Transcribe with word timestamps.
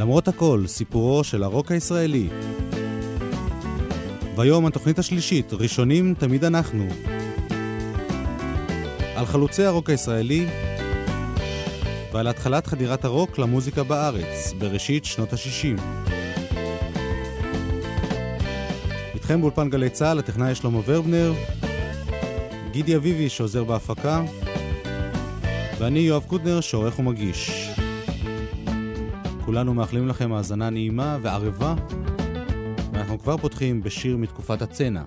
למרות 0.00 0.28
הכל, 0.28 0.64
סיפורו 0.66 1.24
של 1.24 1.42
הרוק 1.42 1.72
הישראלי. 1.72 2.28
והיום 4.36 4.66
התוכנית 4.66 4.98
השלישית, 4.98 5.52
ראשונים 5.52 6.14
תמיד 6.18 6.44
אנחנו. 6.44 6.88
על 9.14 9.26
חלוצי 9.26 9.64
הרוק 9.64 9.90
הישראלי 9.90 10.46
ועל 12.12 12.26
התחלת 12.26 12.66
חדירת 12.66 13.04
הרוק 13.04 13.38
למוזיקה 13.38 13.82
בארץ, 13.82 14.52
בראשית 14.58 15.04
שנות 15.04 15.32
ה-60. 15.32 15.80
איתכם 19.14 19.40
באולפן 19.40 19.70
גלי 19.70 19.90
צה"ל, 19.90 20.18
הטכנאי 20.18 20.54
שלמה 20.54 20.80
ורבנר, 20.86 21.32
גידי 22.70 22.96
אביבי 22.96 23.28
שעוזר 23.28 23.64
בהפקה, 23.64 24.22
ואני 25.78 25.98
יואב 25.98 26.24
קוטנר 26.26 26.60
שעורך 26.60 26.98
ומגיש. 26.98 27.69
כולנו 29.50 29.74
מאחלים 29.74 30.08
לכם 30.08 30.32
האזנה 30.32 30.70
נעימה 30.70 31.18
וערבה, 31.22 31.74
ואנחנו 32.92 33.18
כבר 33.18 33.36
פותחים 33.36 33.82
בשיר 33.82 34.16
מתקופת 34.16 34.62
הצנע. 34.62 35.02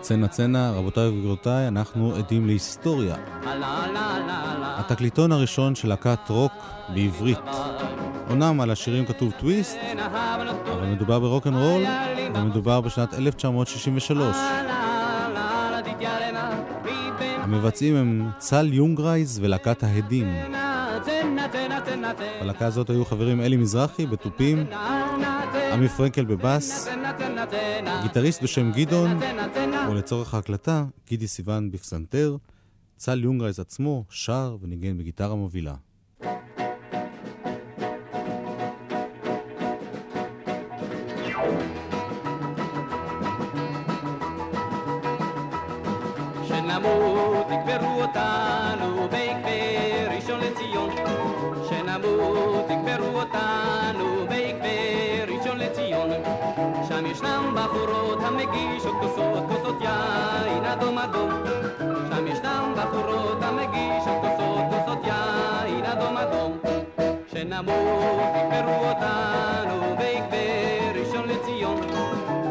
צנע 0.00 0.28
צנע, 0.28 0.70
רבותיי 0.70 1.08
וגבירותיי, 1.08 1.68
אנחנו 1.68 2.14
עדים 2.14 2.46
להיסטוריה. 2.46 3.16
התקליטון 4.62 5.32
הראשון 5.32 5.74
של 5.74 5.88
להקת 5.88 6.28
רוק 6.28 6.52
בעברית. 6.88 7.38
אומנם 8.30 8.60
על 8.60 8.70
השירים 8.70 9.06
כתוב 9.06 9.32
טוויסט, 9.38 9.76
אבל 10.72 10.86
מדובר 10.86 11.20
ברוק 11.20 11.46
אנד 11.46 11.56
רול, 11.56 11.82
ומדובר 12.34 12.80
בשנת 12.80 13.14
1963. 13.14 14.36
המבצעים 17.54 17.96
הם 17.96 18.30
צל 18.38 18.72
יונגרייז 18.72 19.38
ולהקת 19.42 19.82
ההדים. 19.82 20.34
בלהקה 22.40 22.66
הזאת 22.66 22.90
היו 22.90 23.04
חברים 23.04 23.40
אלי 23.40 23.56
מזרחי 23.56 24.06
בתופים, 24.06 24.66
עמי 25.72 25.88
פרנקל 25.88 26.24
בבאס, 26.24 26.88
גיטריסט 28.02 28.42
בשם 28.42 28.72
גדעון, 28.72 29.20
ולצורך 29.90 30.34
ההקלטה, 30.34 30.84
גידי 31.08 31.26
סיוון 31.26 31.70
בפסנתר, 31.70 32.36
צל 32.96 33.24
יונגרייז 33.24 33.60
עצמו 33.60 34.04
שר 34.10 34.56
וניגן 34.60 34.98
בגיטרה 34.98 35.34
מובילה. 35.34 35.74
שנמות 67.54 68.32
יקברו 68.36 68.88
אותנו 68.88 69.96
ביקבי 69.98 71.00
ראשון 71.00 71.28
לציון. 71.28 71.80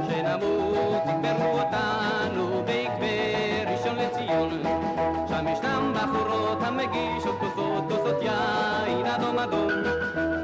שנמות 0.09 1.03
יקברו 1.05 1.59
אותנו 1.59 2.63
ביקבי 2.65 3.65
ראשון 3.67 3.95
לציון. 3.95 4.63
שם 5.29 5.45
ישנם 5.53 5.93
בחורות 5.95 6.57
המגישות 6.61 7.35
כוסות, 7.39 7.83
כוסות 7.89 8.21
יין 8.21 9.05
אדום 9.05 9.39
אדום. 9.39 9.69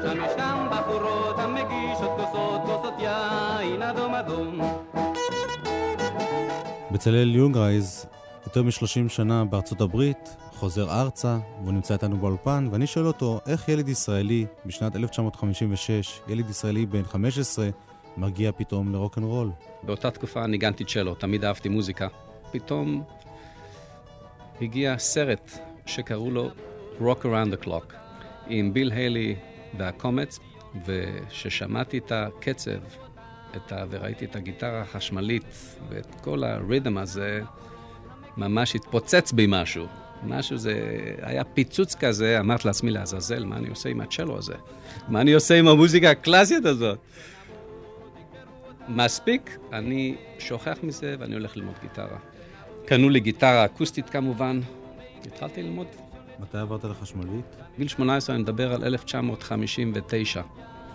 שם 0.02 0.18
ישנם 0.24 0.68
בחורות 0.70 1.38
המגישות 1.38 2.10
כוסות, 2.16 2.60
כוסות 2.66 2.94
יין 2.98 3.82
אדום 3.82 4.14
אדום. 4.14 4.60
בצלאל 6.90 7.34
יונגרייז 7.34 8.06
יותר 8.46 8.62
מ-30 8.62 9.08
שנה 9.08 9.44
בארצות 9.44 9.80
הברית, 9.80 10.36
חוזר 10.60 11.00
ארצה, 11.00 11.38
והוא 11.62 11.72
נמצא 11.72 11.94
איתנו 11.94 12.16
באולפן, 12.16 12.68
ואני 12.72 12.86
שואל 12.86 13.06
אותו, 13.06 13.40
איך 13.46 13.68
ילד 13.68 13.88
ישראלי 13.88 14.46
בשנת 14.66 14.96
1956, 14.96 16.20
ילד 16.28 16.50
ישראלי 16.50 16.86
בן 16.86 17.02
15, 17.02 17.68
מגיע 18.16 18.52
פתאום 18.52 18.92
לרוקנרול? 18.92 19.50
באותה 19.82 20.10
תקופה 20.10 20.46
ניגנתי 20.46 20.84
צ'לו, 20.84 21.14
תמיד 21.14 21.44
אהבתי 21.44 21.68
מוזיקה. 21.68 22.08
פתאום 22.52 23.02
הגיע 24.60 24.98
סרט 24.98 25.58
שקראו 25.86 26.30
לו 26.30 26.50
Rock 27.00 27.24
Around 27.24 27.54
the 27.54 27.64
Clock, 27.64 27.94
עם 28.46 28.72
ביל 28.72 28.92
היילי 28.92 29.36
והקומץ, 29.78 30.38
וכששמעתי 30.86 31.98
את 31.98 32.12
הקצב 32.12 32.80
את 33.56 33.72
ה... 33.72 33.84
וראיתי 33.90 34.24
את 34.24 34.36
הגיטרה 34.36 34.80
החשמלית 34.80 35.76
ואת 35.88 36.14
כל 36.20 36.44
הריתם 36.44 36.98
הזה, 36.98 37.42
ממש 38.36 38.76
התפוצץ 38.76 39.32
בי 39.32 39.46
משהו. 39.48 39.86
משהו 40.24 40.56
זה, 40.58 40.80
היה 41.22 41.44
פיצוץ 41.44 41.94
כזה, 41.94 42.40
אמרתי 42.40 42.68
לעצמי 42.68 42.90
לעזאזל, 42.90 43.44
מה 43.44 43.56
אני 43.56 43.68
עושה 43.68 43.88
עם 43.88 44.00
הצ'לו 44.00 44.38
הזה? 44.38 44.54
מה 45.08 45.20
אני 45.20 45.32
עושה 45.32 45.58
עם 45.58 45.68
המוזיקה 45.68 46.10
הקלאסית 46.10 46.64
הזאת? 46.64 46.98
מספיק, 48.88 49.58
אני 49.72 50.14
שוכח 50.38 50.78
מזה 50.82 51.16
ואני 51.18 51.34
הולך 51.34 51.56
ללמוד 51.56 51.74
גיטרה. 51.82 52.18
קנו 52.86 53.08
לי 53.08 53.20
גיטרה 53.20 53.64
אקוסטית 53.64 54.10
כמובן, 54.10 54.60
התחלתי 55.26 55.62
ללמוד. 55.62 55.86
מתי 56.40 56.58
עברת 56.58 56.84
לחשמלית? 56.84 57.56
גיל 57.78 57.88
18, 57.88 58.34
אני 58.34 58.42
מדבר 58.42 58.72
על 58.72 58.84
1959. 58.84 60.42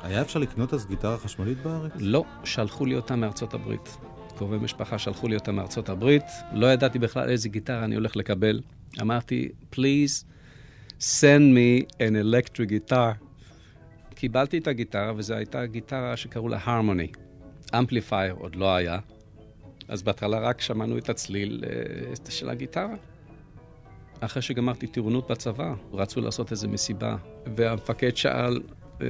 היה 0.03 0.21
אפשר 0.21 0.39
לקנות 0.39 0.73
אז 0.73 0.85
גיטרה 0.85 1.17
חשמלית 1.17 1.57
בארץ? 1.57 1.91
לא, 1.95 2.23
שלחו 2.43 2.85
לי 2.85 2.95
אותה 2.95 3.15
מארצות 3.15 3.53
הברית. 3.53 3.97
קרובי 4.37 4.57
משפחה 4.57 4.97
שלחו 4.97 5.27
לי 5.27 5.35
אותה 5.35 5.51
מארצות 5.51 5.89
הברית. 5.89 6.23
לא 6.53 6.67
ידעתי 6.67 6.99
בכלל 6.99 7.29
איזה 7.29 7.49
גיטרה 7.49 7.83
אני 7.83 7.95
הולך 7.95 8.15
לקבל. 8.15 8.61
אמרתי, 9.01 9.49
please 9.73 10.25
send 10.99 11.53
me 11.55 11.85
an 11.99 12.15
electric 12.23 12.69
guitar. 12.69 13.25
קיבלתי 14.15 14.57
את 14.57 14.67
הגיטרה, 14.67 15.13
וזו 15.15 15.33
הייתה 15.33 15.65
גיטרה 15.65 16.17
שקראו 16.17 16.47
לה 16.47 16.59
הרמוני. 16.63 17.07
אמפליפייר 17.77 18.35
עוד 18.39 18.55
לא 18.55 18.75
היה. 18.75 18.99
אז 19.87 20.03
בהתחלה 20.03 20.39
רק 20.39 20.61
שמענו 20.61 20.97
את 20.97 21.09
הצליל 21.09 21.63
uh, 22.27 22.31
של 22.31 22.49
הגיטרה. 22.49 22.95
אחרי 24.19 24.41
שגמרתי 24.41 24.87
טירונות 24.87 25.31
בצבא, 25.31 25.73
רצו 25.93 26.21
לעשות 26.21 26.51
איזו 26.51 26.69
מסיבה, 26.69 27.15
והמפקד 27.55 28.17
שאל, 28.17 28.61
uh, 28.99 29.01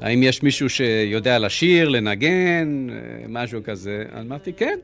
האם 0.00 0.22
יש 0.22 0.42
מישהו 0.42 0.70
שיודע 0.70 1.38
לשיר, 1.38 1.88
לנגן, 1.88 2.86
אה, 2.90 3.24
משהו 3.28 3.60
כזה? 3.64 4.04
אמרתי, 4.20 4.52
כן, 4.52 4.78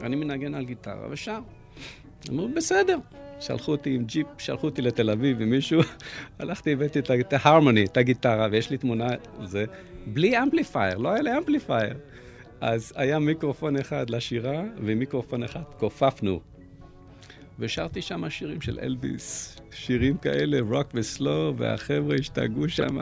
אני 0.00 0.16
מנגן 0.16 0.54
על 0.54 0.64
גיטרה 0.64 1.06
ושר. 1.10 1.38
אמרו, 2.30 2.48
בסדר. 2.48 2.98
שלחו 3.46 3.72
אותי 3.72 3.94
עם 3.94 4.04
ג'יפ, 4.04 4.26
שלחו 4.38 4.66
אותי 4.66 4.82
לתל 4.82 5.10
אביב 5.10 5.40
עם 5.40 5.50
מישהו, 5.50 5.80
הלכתי, 6.38 6.72
הבאתי 6.72 6.98
את 6.98 7.32
ההרמוניקה, 7.32 7.84
את 7.84 7.96
הגיטרה, 7.96 8.48
ויש 8.50 8.70
לי 8.70 8.78
תמונה 8.78 9.08
על 9.38 9.46
זה, 9.46 9.64
בלי 10.06 10.42
amplifier, 10.42 10.98
לא 10.98 11.08
היה 11.08 11.22
לי 11.22 11.38
amplifier. 11.38 11.94
אז 12.60 12.92
היה 12.96 13.18
מיקרופון 13.18 13.76
אחד 13.76 14.10
לשירה, 14.10 14.62
ומיקרופון 14.76 15.42
אחד 15.42 15.62
כופפנו. 15.78 16.40
ושרתי 17.58 18.02
שם 18.02 18.30
שירים 18.30 18.60
של 18.60 18.78
אלביס, 18.82 19.56
שירים 19.70 20.16
כאלה, 20.16 20.58
רוק 20.60 20.88
ו 20.94 21.04
slow, 21.04 21.54
והחבר'ה 21.56 22.14
השתגעו 22.14 22.68
שם. 22.68 22.98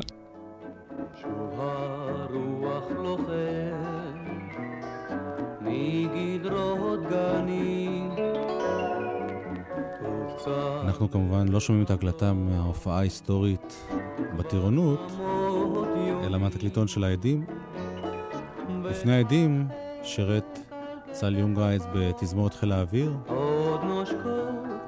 שוב 1.21 1.61
הרוח 1.61 2.91
לוחם 2.91 3.82
אנחנו 11.03 11.21
כמובן 11.21 11.49
לא 11.49 11.61
שומעים 11.61 11.85
את 11.85 11.91
ההקלטה 11.91 12.33
מההופעה 12.33 12.99
ההיסטורית 12.99 13.89
בטירונות, 14.37 15.13
אלא 16.25 16.39
מהתקליטון 16.39 16.89
של 16.89 17.05
ההדים. 17.05 17.45
לפני 18.85 19.13
ההדים 19.13 19.69
שירת 20.03 20.59
צל 21.11 21.37
יונגרייז 21.37 21.87
בתזמורת 21.95 22.55
חיל 22.55 22.73
האוויר. 22.73 23.17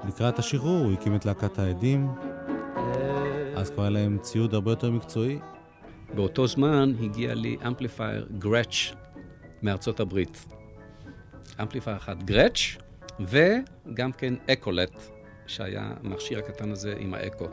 לקראת 0.08 0.38
השחרור 0.38 0.84
הוא 0.84 0.92
הקים 0.92 1.16
את 1.16 1.24
להקת 1.24 1.58
ההדים. 1.58 2.08
אז 3.56 3.70
כבר 3.70 3.82
היה 3.82 3.90
להם 3.90 4.18
ציוד 4.18 4.54
הרבה 4.54 4.72
יותר 4.72 4.90
מקצועי. 4.90 5.38
באותו 6.14 6.46
זמן 6.46 6.92
הגיע 7.00 7.34
לי 7.34 7.56
amplifier 7.66 8.26
Gretsch 8.38 8.92
מארצות 9.62 10.00
הברית. 10.00 10.46
amplifier 11.60 11.96
אחד 11.96 12.22
Gretsch, 12.22 12.76
וגם 13.20 14.12
כן 14.12 14.34
Echolette, 14.50 15.13
שהיה 15.46 15.90
המכשיר 16.04 16.38
הקטן 16.38 16.70
הזה 16.70 16.94
עם 16.98 17.14
האקו. 17.14 17.46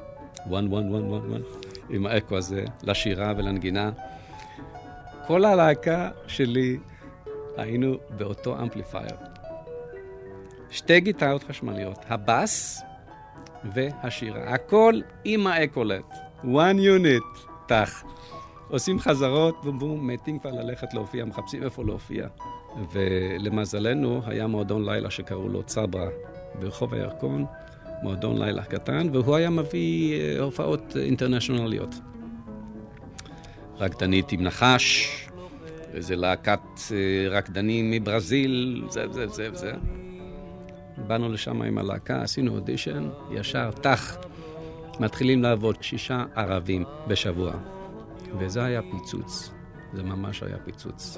1111, 0.53 1.37
עם 1.89 2.05
האקו 2.05 2.37
הזה, 2.37 2.65
לשירה 2.83 3.33
ולנגינה. 3.37 3.91
כל 5.27 5.45
הלהקה 5.45 6.09
שלי 6.27 6.77
היינו 7.57 7.97
באותו 8.09 8.59
amplifier. 8.61 9.15
שתי 10.69 10.99
גיטרות 10.99 11.43
חשמליות, 11.43 12.05
הבאס 12.09 12.81
והשירה. 13.63 14.43
הכל 14.43 14.93
עם 15.23 15.47
ה 15.47 15.53
Echolette. 15.53 16.13
one 16.43 16.77
unit, 16.79 17.47
טח. 17.67 18.03
עושים 18.67 18.99
חזרות, 18.99 19.63
בום 19.63 19.79
בום, 19.79 20.07
מתים 20.07 20.39
כבר 20.39 20.51
ללכת 20.51 20.93
להופיע, 20.93 21.25
מחפשים 21.25 21.63
איפה 21.63 21.83
להופיע. 21.83 22.27
ולמזלנו, 22.91 24.21
היה 24.25 24.47
מועדון 24.47 24.85
לילה 24.85 25.09
שקראו 25.09 25.49
לו 25.49 25.63
צברה 25.63 26.09
ברחוב 26.59 26.93
הירקון, 26.93 27.45
מועדון 28.01 28.37
לילה 28.37 28.63
קטן, 28.63 29.07
והוא 29.13 29.35
היה 29.35 29.49
מביא 29.49 30.19
אה, 30.19 30.39
הופעות 30.39 30.97
אינטרנשיונליות. 30.97 31.95
רקדנית 33.79 34.31
עם 34.31 34.43
נחש, 34.43 35.07
איזה 35.93 36.15
להקת 36.15 36.59
אה, 36.91 37.29
רקדנים 37.29 37.91
מברזיל, 37.91 38.85
זה 38.89 39.07
זה 39.11 39.27
זה 39.27 39.49
זה. 39.53 39.73
באנו 41.07 41.29
לשם 41.29 41.61
עם 41.61 41.77
הלהקה, 41.77 42.21
עשינו 42.21 42.55
אודישן, 42.55 43.09
ישר, 43.31 43.71
טח, 43.71 44.17
מתחילים 44.99 45.43
לעבוד 45.43 45.75
שישה 45.81 46.25
ערבים 46.35 46.83
בשבוע. 47.07 47.51
וזה 48.39 48.63
היה 48.63 48.81
פיצוץ, 48.81 49.51
זה 49.93 50.03
ממש 50.03 50.43
היה 50.43 50.57
פיצוץ. 50.57 51.17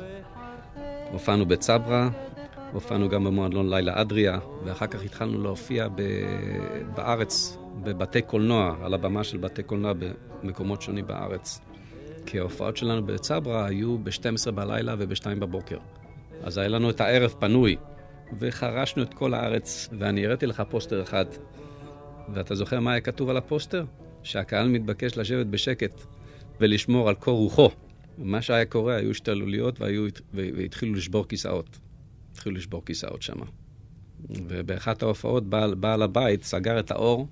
הופענו 1.11 1.45
בצברה, 1.45 2.09
הופענו 2.73 3.09
גם 3.09 3.23
במועדון 3.23 3.69
לילה 3.69 4.01
אדריה, 4.01 4.39
ואחר 4.65 4.87
כך 4.87 5.03
התחלנו 5.03 5.43
להופיע 5.43 5.87
ב... 5.95 6.01
בארץ, 6.95 7.57
בבתי 7.83 8.21
קולנוע, 8.21 8.75
על 8.81 8.93
הבמה 8.93 9.23
של 9.23 9.37
בתי 9.37 9.63
קולנוע 9.63 9.93
במקומות 10.43 10.81
שונים 10.81 11.07
בארץ. 11.07 11.61
כי 12.25 12.39
ההופעות 12.39 12.77
שלנו 12.77 13.05
בצברה 13.05 13.65
היו 13.65 13.97
ב-12 13.97 14.51
בלילה 14.51 14.95
וב-2 14.97 15.25
בבוקר. 15.39 15.77
אז 16.43 16.57
היה 16.57 16.67
לנו 16.67 16.89
את 16.89 17.01
הערב 17.01 17.35
פנוי, 17.39 17.75
וחרשנו 18.39 19.03
את 19.03 19.13
כל 19.13 19.33
הארץ, 19.33 19.89
ואני 19.99 20.25
הראיתי 20.25 20.45
לך 20.45 20.63
פוסטר 20.69 21.01
אחד. 21.01 21.25
ואתה 22.33 22.55
זוכר 22.55 22.79
מה 22.79 22.91
היה 22.91 23.01
כתוב 23.01 23.29
על 23.29 23.37
הפוסטר? 23.37 23.85
שהקהל 24.23 24.67
מתבקש 24.67 25.17
לשבת 25.17 25.45
בשקט 25.45 26.01
ולשמור 26.59 27.09
על 27.09 27.15
קור 27.15 27.37
רוחו. 27.37 27.69
מה 28.17 28.41
שהיה 28.41 28.65
קורה, 28.65 28.95
היו 28.95 29.11
השתוללויות 29.11 29.81
והיו, 29.81 30.07
והתחילו 30.33 30.93
לשבור 30.93 31.27
כיסאות. 31.27 31.82
התחילו 32.33 32.55
לשבור 32.55 32.85
כיסאות 32.85 33.21
שם. 33.21 33.37
ובאחת 34.29 35.03
ההופעות 35.03 35.49
בעל, 35.49 35.75
בעל 35.75 36.01
הבית 36.01 36.43
סגר 36.43 36.79
את 36.79 36.91
האור 36.91 37.27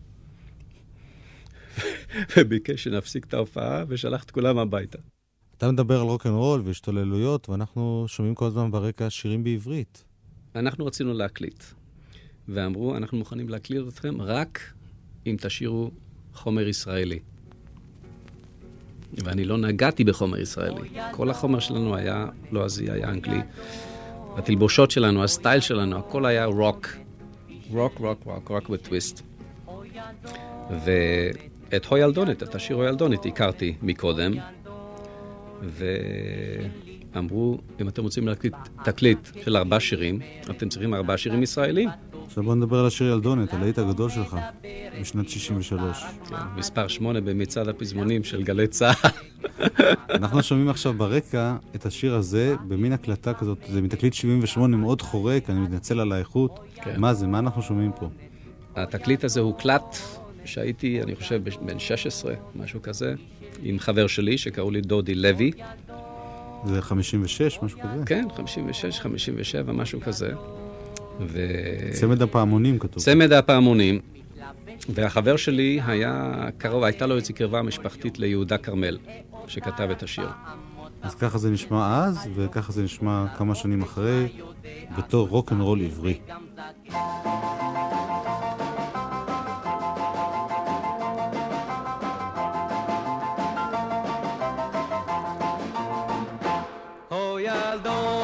וביקש 2.37 2.83
שנפסיק 2.83 3.25
את 3.25 3.33
ההופעה 3.33 3.83
ושלח 3.87 4.23
את 4.23 4.31
כולם 4.31 4.57
הביתה. 4.57 4.97
אתה 5.57 5.71
מדבר 5.71 6.01
על 6.01 6.07
רוקנרול 6.07 6.61
והשתוללויות, 6.65 7.49
ואנחנו 7.49 8.05
שומעים 8.07 8.35
כל 8.35 8.45
הזמן 8.45 8.71
ברקע 8.71 9.09
שירים 9.09 9.43
בעברית. 9.43 10.03
אנחנו 10.55 10.85
רצינו 10.85 11.13
להקליט, 11.13 11.63
ואמרו, 12.47 12.97
אנחנו 12.97 13.17
מוכנים 13.17 13.49
להקליט 13.49 13.87
אתכם 13.87 14.21
רק 14.21 14.73
אם 15.27 15.35
תשירו 15.39 15.91
חומר 16.33 16.67
ישראלי. 16.67 17.19
ואני 19.13 19.45
לא 19.45 19.57
נגעתי 19.57 20.03
בחומר 20.03 20.39
ישראלי. 20.39 20.89
כל 21.11 21.29
החומר 21.29 21.59
שלנו 21.59 21.95
היה 21.95 22.25
לועזי, 22.51 22.91
היה 22.91 23.09
אנגלי. 23.09 23.41
התלבושות 24.37 24.91
שלנו, 24.91 25.23
הסטייל 25.23 25.59
שלנו, 25.59 25.97
הכל 25.97 26.25
היה 26.25 26.45
רוק. 26.45 26.87
רוק, 27.71 27.99
רוק, 27.99 28.19
רוק, 28.23 28.49
רוק 28.49 28.69
וטוויסט. 28.69 29.21
ואת 30.85 31.85
הוילדונת, 31.85 32.43
את 32.43 32.55
השיר 32.55 32.75
הוילדונת, 32.75 33.25
הכרתי 33.25 33.75
מקודם. 33.81 34.31
ואמרו, 37.13 37.57
אם 37.81 37.87
אתם 37.87 38.03
רוצים 38.03 38.27
להקליט 38.27 38.53
תקליט 38.83 39.29
של 39.43 39.57
ארבעה 39.57 39.79
שירים, 39.79 40.19
אתם 40.49 40.69
צריכים 40.69 40.93
ארבעה 40.93 41.17
שירים 41.17 41.43
ישראלים. 41.43 41.89
עכשיו 42.31 42.43
בוא 42.43 42.55
נדבר 42.55 42.79
על 42.79 42.85
השיר 42.85 43.07
ילדונת, 43.07 43.53
הלהיט 43.53 43.77
הגדול 43.77 44.09
שלך, 44.09 44.37
משנת 45.01 45.29
63. 45.29 46.03
כן, 46.29 46.35
מספר 46.55 46.87
שמונה 46.87 47.21
במצעד 47.21 47.67
הפזמונים 47.67 48.23
של 48.23 48.43
גלי 48.43 48.67
צה"ל. 48.67 49.09
אנחנו 50.09 50.43
שומעים 50.43 50.69
עכשיו 50.69 50.93
ברקע 50.93 51.55
את 51.75 51.85
השיר 51.85 52.15
הזה 52.15 52.55
במין 52.67 52.93
הקלטה 52.93 53.33
כזאת, 53.33 53.57
זה 53.69 53.81
מתקליט 53.81 54.13
78 54.13 54.77
מאוד 54.77 55.01
חורק, 55.01 55.49
אני 55.49 55.59
מתנצל 55.59 55.99
על 55.99 56.11
האיכות. 56.11 56.59
כן. 56.75 56.99
מה 56.99 57.13
זה, 57.13 57.27
מה 57.27 57.39
אנחנו 57.39 57.61
שומעים 57.61 57.91
פה? 57.99 58.09
התקליט 58.75 59.23
הזה 59.23 59.39
הוקלט 59.39 59.97
כשהייתי, 60.43 61.01
אני 61.01 61.15
חושב, 61.15 61.41
בן 61.61 61.79
16, 61.79 62.33
משהו 62.55 62.81
כזה, 62.81 63.13
עם 63.63 63.79
חבר 63.79 64.07
שלי 64.07 64.37
שקראו 64.37 64.71
לי 64.71 64.81
דודי 64.81 65.15
לוי. 65.15 65.51
זה 66.65 66.81
56, 66.81 67.59
משהו 67.63 67.79
כזה? 67.79 68.03
כן, 68.05 68.27
56, 68.35 68.99
57, 68.99 69.73
משהו 69.73 70.01
כזה. 70.01 70.33
ו... 71.27 71.39
צמד 71.91 72.21
הפעמונים 72.21 72.79
כתוב. 72.79 73.03
צמד 73.03 73.33
הפעמונים. 73.33 73.99
והחבר 74.89 75.35
שלי 75.35 75.79
היה 75.87 76.33
קרוב, 76.57 76.83
הייתה 76.83 77.07
לו 77.07 77.15
איזו 77.15 77.33
קרבה 77.33 77.61
משפחתית 77.61 78.19
ליהודה 78.19 78.57
כרמל, 78.57 78.97
שכתב 79.47 79.89
את 79.91 80.03
השיר. 80.03 80.29
אז 81.01 81.15
ככה 81.15 81.37
זה 81.37 81.49
נשמע 81.49 82.05
אז, 82.05 82.29
וככה 82.35 82.71
זה 82.71 82.83
נשמע 82.83 83.25
כמה 83.37 83.55
שנים 83.55 83.81
אחרי, 83.81 84.27
בתור 84.97 85.27
רוקנרול 85.27 85.81
עברי. 85.81 86.19
הו 97.09 97.39
ילדונת, 97.39 98.20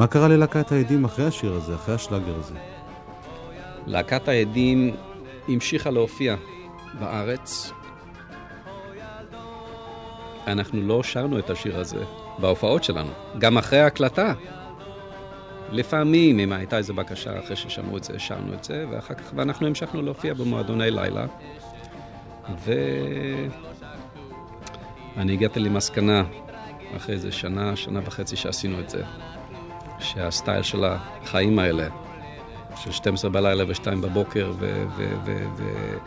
מה 0.00 0.06
קרה 0.06 0.28
ללהקת 0.28 0.72
העדים 0.72 1.04
אחרי 1.04 1.26
השיר 1.26 1.52
הזה, 1.52 1.74
אחרי 1.74 1.94
השלאגר 1.94 2.36
הזה? 2.38 2.54
להקת 3.86 4.28
העדים 4.28 4.96
המשיכה 5.48 5.90
להופיע 5.90 6.36
בארץ. 7.00 7.72
אנחנו 10.46 10.82
לא 10.82 11.02
שרנו 11.02 11.38
את 11.38 11.50
השיר 11.50 11.80
הזה 11.80 12.04
בהופעות 12.38 12.84
שלנו, 12.84 13.10
גם 13.38 13.58
אחרי 13.58 13.80
ההקלטה. 13.80 14.34
לפעמים, 15.70 16.38
אם 16.38 16.52
הייתה 16.52 16.78
איזו 16.78 16.94
בקשה 16.94 17.38
אחרי 17.38 17.56
ששמעו 17.56 17.96
את 17.96 18.04
זה, 18.04 18.18
שרנו 18.18 18.54
את 18.54 18.64
זה, 18.64 18.86
ואחר 18.90 19.14
כך, 19.14 19.32
ואנחנו 19.34 19.66
המשכנו 19.66 20.02
להופיע 20.02 20.34
במועדוני 20.34 20.90
לילה. 20.90 21.26
ואני 25.16 25.32
הגעתי 25.32 25.60
למסקנה, 25.60 26.24
אחרי 26.96 27.14
איזה 27.14 27.32
שנה, 27.32 27.76
שנה 27.76 28.00
וחצי 28.04 28.36
שעשינו 28.36 28.80
את 28.80 28.90
זה, 28.90 29.04
שהסטייל 30.00 30.62
של 30.62 30.84
החיים 30.84 31.58
האלה, 31.58 31.86
של 32.76 32.92
12 32.92 33.30
בלילה 33.30 33.64
ו-2 33.68 33.90
בבוקר, 34.00 34.52
ו- 34.58 34.84
ו- 34.96 35.14
ו- 35.24 35.46
ו- 35.56 35.98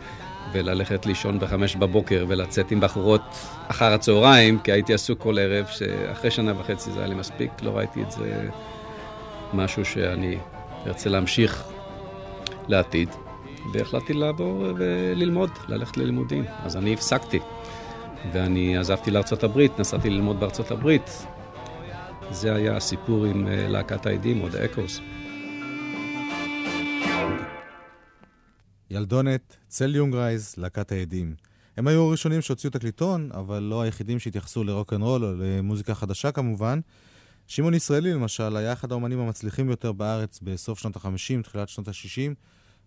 וללכת 0.52 1.06
לישון 1.06 1.38
ב-5 1.38 1.78
בבוקר 1.78 2.24
ולצאת 2.28 2.70
עם 2.70 2.80
בחורות 2.80 3.22
אחר 3.68 3.92
הצהריים, 3.92 4.58
כי 4.58 4.72
הייתי 4.72 4.94
עסוק 4.94 5.18
כל 5.18 5.38
ערב, 5.38 5.66
שאחרי 5.66 6.30
שנה 6.30 6.60
וחצי 6.60 6.90
זה 6.90 6.98
היה 6.98 7.08
לי 7.08 7.14
מספיק, 7.14 7.50
לא 7.62 7.76
ראיתי 7.76 8.02
את 8.02 8.10
זה 8.10 8.48
משהו 9.52 9.84
שאני 9.84 10.38
ארצה 10.86 11.10
להמשיך 11.10 11.64
לעתיד. 12.68 13.08
והחלטתי 13.72 14.12
לעבור 14.12 14.64
וללמוד, 14.76 15.50
ללכת 15.68 15.96
ללימודים. 15.96 16.44
אז 16.64 16.76
אני 16.76 16.94
הפסקתי, 16.94 17.38
ואני 18.32 18.76
עזבתי 18.76 19.10
לארצות 19.10 19.44
הברית, 19.44 19.78
נסעתי 19.78 20.10
ללמוד 20.10 20.40
בארצות 20.40 20.70
הברית. 20.70 21.26
זה 22.30 22.54
היה 22.54 22.76
הסיפור 22.76 23.24
עם 23.24 23.46
אה, 23.46 23.68
להקת 23.68 24.06
העדים, 24.06 24.40
או 24.40 24.48
The 24.48 24.52
Echoes. 24.52 25.00
ילדונת, 28.90 29.56
צל 29.68 29.94
יונגרייז, 29.94 30.54
להקת 30.58 30.92
העדים. 30.92 31.34
הם 31.76 31.88
היו 31.88 32.02
הראשונים 32.02 32.40
שהוציאו 32.40 32.72
תקליטון, 32.72 33.30
אבל 33.32 33.62
לא 33.62 33.82
היחידים 33.82 34.18
שהתייחסו 34.18 34.64
לרוקנרול 34.64 35.24
או 35.24 35.32
למוזיקה 35.34 35.94
חדשה 35.94 36.32
כמובן. 36.32 36.80
שמעון 37.46 37.74
ישראלי 37.74 38.12
למשל 38.12 38.56
היה 38.56 38.72
אחד 38.72 38.92
האומנים 38.92 39.18
המצליחים 39.18 39.66
ביותר 39.66 39.92
בארץ 39.92 40.40
בסוף 40.42 40.78
שנות 40.78 40.96
ה-50, 40.96 41.42
תחילת 41.42 41.68
שנות 41.68 41.88
ה-60. 41.88 42.34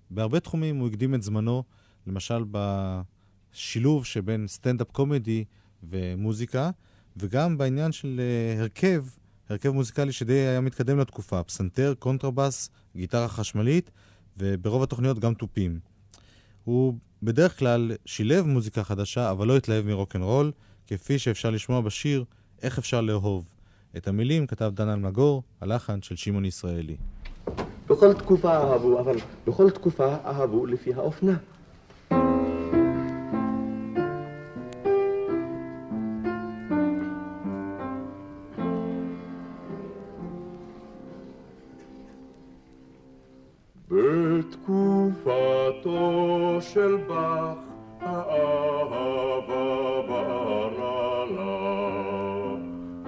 בהרבה 0.10 0.40
תחומים 0.40 0.78
הוא 0.78 0.88
הקדים 0.88 1.16
את 1.16 1.24
זמנו, 1.24 1.64
למשל 2.08 2.44
בשילוב 2.52 4.06
שבין 4.06 4.48
סטנדאפ 4.48 4.92
קומדי 4.92 5.44
ומוזיקה, 5.84 6.70
וגם 7.18 7.58
בעניין 7.58 7.92
של 7.92 8.20
uh, 8.20 8.62
הרכב, 8.62 9.04
הרכב 9.50 9.70
מוזיקלי 9.70 10.12
שדי 10.12 10.34
היה 10.34 10.62
מתקדם 10.62 11.00
לתקופה, 11.00 11.44
פסנתר, 11.44 11.94
קונטרבאס, 12.00 12.70
גיטרה 12.96 13.28
חשמלית, 13.28 13.92
וברוב 14.38 14.84
התוכניות 14.84 15.20
גם 15.20 15.34
תופים. 15.34 15.80
הוא 16.64 16.94
בדרך 17.24 17.60
כלל 17.60 17.92
שילב 18.06 18.46
מוזיקה 18.46 18.84
חדשה, 18.84 19.32
אבל 19.32 19.48
לא 19.48 19.58
התלהב 19.58 19.86
מרוקנרול, 19.86 20.52
כפי 20.88 21.20
שאפשר 21.20 21.50
לשמוע 21.50 21.82
בשיר 21.82 22.24
"איך 22.62 22.78
אפשר 22.78 23.02
לאהוב". 23.02 23.46
את 23.98 24.08
המילים 24.08 24.48
כתב 24.48 24.72
דן 24.74 24.90
אלמגור, 24.90 25.44
הלחן 25.62 26.02
של 26.02 26.16
שמעון 26.16 26.46
ישראלי. 26.46 26.96
בכל 27.90 28.14
תקופה 28.14 28.58
אהבו, 28.58 29.00
אבל 29.00 29.16
בכל 29.48 29.70
תקופה 29.70 30.16
אהבו 30.26 30.66
לפי 30.66 30.94
האופנה. 30.94 31.38
בתקופתו 43.92 45.32
של 46.60 46.98
באך 47.08 47.58
האהבה 48.02 49.56
ברא 50.08 51.26
לה 51.26 51.60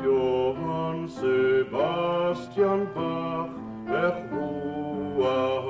יוהן 0.04 1.08
סבסטיאן 1.08 2.84
באך 2.96 3.52
איך 3.88 4.16
הוא 4.32 5.26
אהב. 5.26 5.70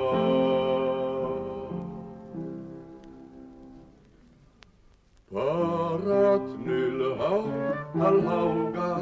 פרט 5.32 6.42
נלהב 6.64 7.44
על 8.00 8.26
העוגה 8.26 8.96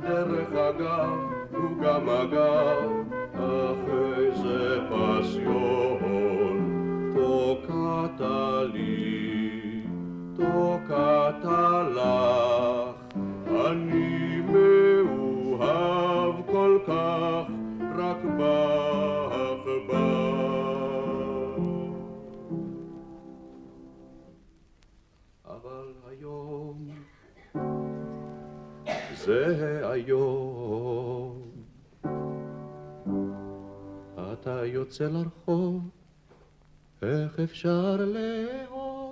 דרך 0.00 0.52
אגב 0.52 1.10
וגם 1.52 2.08
אגב 2.08 2.91
זה 29.24 29.80
היום 29.82 31.42
אתה 34.32 34.66
יוצא 34.66 35.04
לרחוב 35.04 35.88
איך 37.02 37.40
אפשר 37.40 37.96
לאהוב 37.96 39.02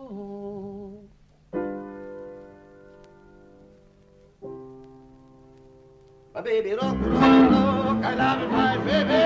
My 6.34 6.42
baby 6.42 6.72
rock, 6.72 6.96
rock, 7.14 7.50
rock, 7.52 8.04
I 8.10 8.14
love 8.14 8.42
my 8.56 8.76
baby. 8.86 9.24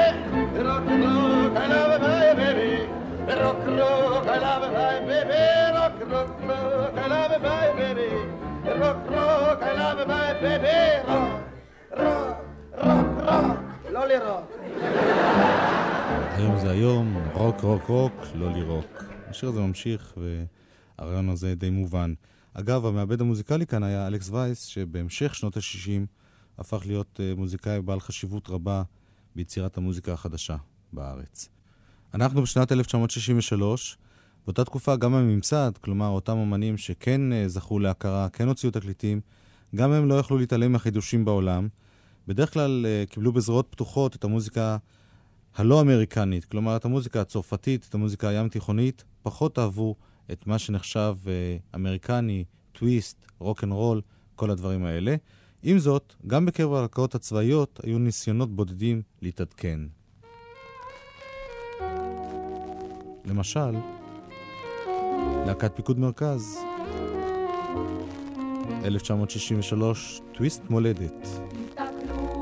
Rock, 0.67 0.87
rock, 1.05 1.57
I 1.63 1.67
love 1.73 2.01
my 2.01 2.35
baby. 2.41 2.71
Rock, 3.41 3.61
rock, 3.79 4.27
I 4.27 4.39
love 4.45 4.65
my 4.79 4.97
baby. 5.09 5.43
Rock, 5.77 5.97
rock, 6.13 6.31
rock, 6.49 6.95
I 6.97 7.07
love 7.13 7.43
my 7.43 7.67
baby. 7.79 8.44
Rock, 8.65 9.11
rock, 9.11 9.63
I 9.63 9.73
love 9.79 10.09
my 10.09 10.33
baby. 10.43 10.81
Rock, 11.93 12.37
rock, 12.77 13.29
rock, 13.29 13.93
לא 13.93 14.07
לירוק. 14.07 14.51
היום 16.37 16.59
זה 16.59 16.71
היום, 16.71 17.17
רוק, 17.33 17.61
רוק, 17.61 17.83
רוק, 17.89 18.13
לא 18.35 18.53
לירוק. 18.53 19.05
השיר 19.29 19.49
הזה 19.49 19.61
ממשיך, 19.61 20.15
והרעיון 20.17 21.29
הזה 21.29 21.55
די 21.55 21.71
מובן. 21.71 22.15
אגב, 22.55 22.87
המעבד 22.87 23.21
המוזיקלי 23.21 23.67
כאן 23.67 23.83
היה 23.83 24.07
אלכס 24.07 24.31
וייס, 24.31 24.65
שבהמשך 24.65 25.35
שנות 25.35 25.57
ה-60 25.57 26.07
הפך 26.59 26.83
להיות 26.87 27.21
uh, 27.21 27.39
מוזיקאי 27.39 27.81
בעל 27.81 28.01
חשיבות 28.01 28.49
רבה 28.49 28.83
ביצירת 29.37 29.77
המוזיקה 29.77 30.13
החדשה 30.13 30.57
בארץ. 30.93 31.49
אנחנו 32.15 32.43
בשנת 32.43 32.73
1963, 32.73 33.99
באותה 34.47 34.65
תקופה 34.65 34.97
גם 34.97 35.15
הממסד, 35.15 35.73
כלומר 35.81 36.09
אותם 36.09 36.37
אמנים 36.37 36.77
שכן 36.77 37.21
uh, 37.33 37.49
זכו 37.49 37.79
להכרה, 37.79 38.29
כן 38.29 38.49
הוציאו 38.49 38.73
תקליטים, 38.73 39.21
גם 39.75 39.93
הם 39.93 40.09
לא 40.09 40.15
יכלו 40.15 40.39
להתעלם 40.39 40.73
מהחידושים 40.73 41.25
בעולם. 41.25 41.69
בדרך 42.29 42.53
כלל 42.53 42.87
uh, 42.87 43.11
קיבלו 43.11 43.33
בזרועות 43.33 43.67
פתוחות 43.71 44.17
את 44.17 44.25
המוזיקה 44.25 44.77
הלא 45.55 45.81
אמריקנית, 45.81 46.45
כלומר 46.45 46.77
את 46.77 46.85
המוזיקה 46.85 47.21
הצרפתית, 47.21 47.87
את 47.89 47.95
המוזיקה 47.95 48.29
הים 48.29 48.49
תיכונית, 48.49 49.05
פחות 49.23 49.59
אהבו 49.59 49.97
את 50.33 50.47
מה 50.47 50.59
שנחשב 50.59 51.17
uh, 51.25 51.29
אמריקני, 51.77 52.45
טוויסט, 52.73 53.25
רוק 53.39 53.65
אנד 53.65 53.73
רול, 53.73 54.01
כל 54.37 54.51
הדברים 54.51 54.85
האלה. 54.85 55.17
עם 55.63 55.79
זאת, 55.79 56.15
גם 56.27 56.47
בקרב 56.47 56.75
הלהקות 56.75 57.15
הצבאיות 57.15 57.81
היו 57.83 57.99
ניסיונות 57.99 58.57
בודדים 58.57 59.03
להתעדכן. 59.23 59.81
למשל, 63.25 63.75
להקת 65.47 65.77
פיקוד 65.77 65.99
מרכז, 65.99 66.59
1963, 68.85 70.21
טוויסט 70.33 70.63
מולדת. 70.71 71.23
תסתכלו. 71.23 72.35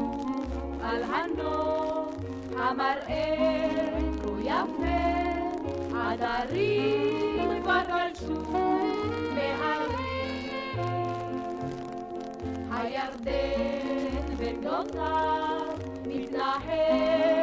הירדן 12.71 14.37
בגדותיו 14.39 15.67
מתנהל 16.07 17.42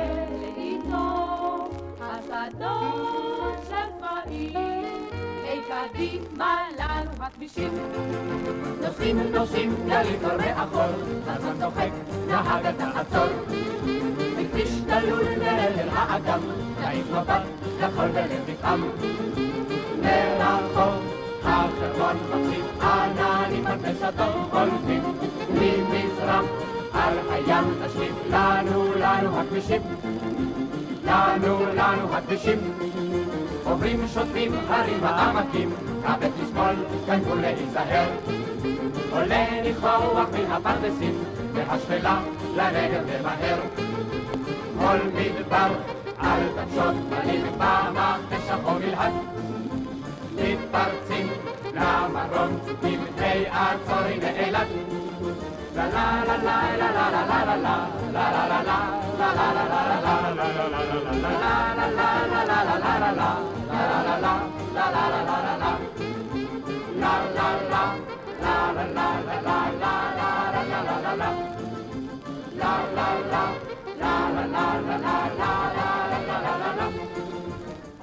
הילדים 5.93 6.41
הללו 6.41 7.11
הכבישים. 7.19 7.71
נוסעים 8.81 9.19
נוסעים 9.33 9.75
גלים 9.87 10.19
כבר 10.19 10.37
מאחור, 10.37 10.91
חזון 11.27 11.59
דוחק, 11.59 11.89
נהג 12.27 12.65
התחצול. 12.65 13.29
בכביש 14.37 14.69
דלול 14.81 15.23
לעבר 15.23 15.89
האדם, 15.93 16.39
להעיף 16.81 17.05
מבט 17.11 17.41
לכל 17.79 18.07
בלב 18.07 18.49
נפעם. 18.49 18.83
מרחוב 20.01 21.03
החברון 21.43 22.17
מחזיק 22.29 22.65
עננים 22.81 23.67
על 23.67 23.77
פסדו 23.77 24.23
חולפים 24.51 25.03
ממזרח 25.49 26.45
על 26.93 27.13
הים 27.29 27.65
תשליך 27.85 28.13
לנו 28.29 28.93
לנו 28.95 29.39
הכבישים 29.39 29.81
לנו 31.03 31.65
לנו 31.75 32.15
הכבישים 32.15 32.59
עוברים 33.69 34.07
שוטפים 34.13 34.51
הרים 34.67 35.03
העמקים, 35.03 35.69
כבד 36.03 36.29
לשמאל, 36.43 36.75
כאן 37.05 37.19
גבול 37.19 37.41
להיזהר. 37.41 38.09
עולה 39.11 39.61
ניחוח 39.61 40.29
מן 40.33 40.51
הפרדסים, 40.51 41.23
והשפלה 41.53 42.21
לנגב 42.55 43.03
ומהר. 43.07 43.59
כל 44.79 44.97
מדבר 45.13 45.73
על 46.17 46.41
תמשות 46.55 46.95
מלאים 47.09 47.45
במכתש 47.57 48.49
החום 48.49 48.77
מלהט. 48.77 49.13
מתפרצים 50.35 51.27
למרום 51.73 52.59
צוקים, 52.65 52.99
היי 53.17 53.45
עצורי 53.47 54.19
לאילת. 54.19 54.67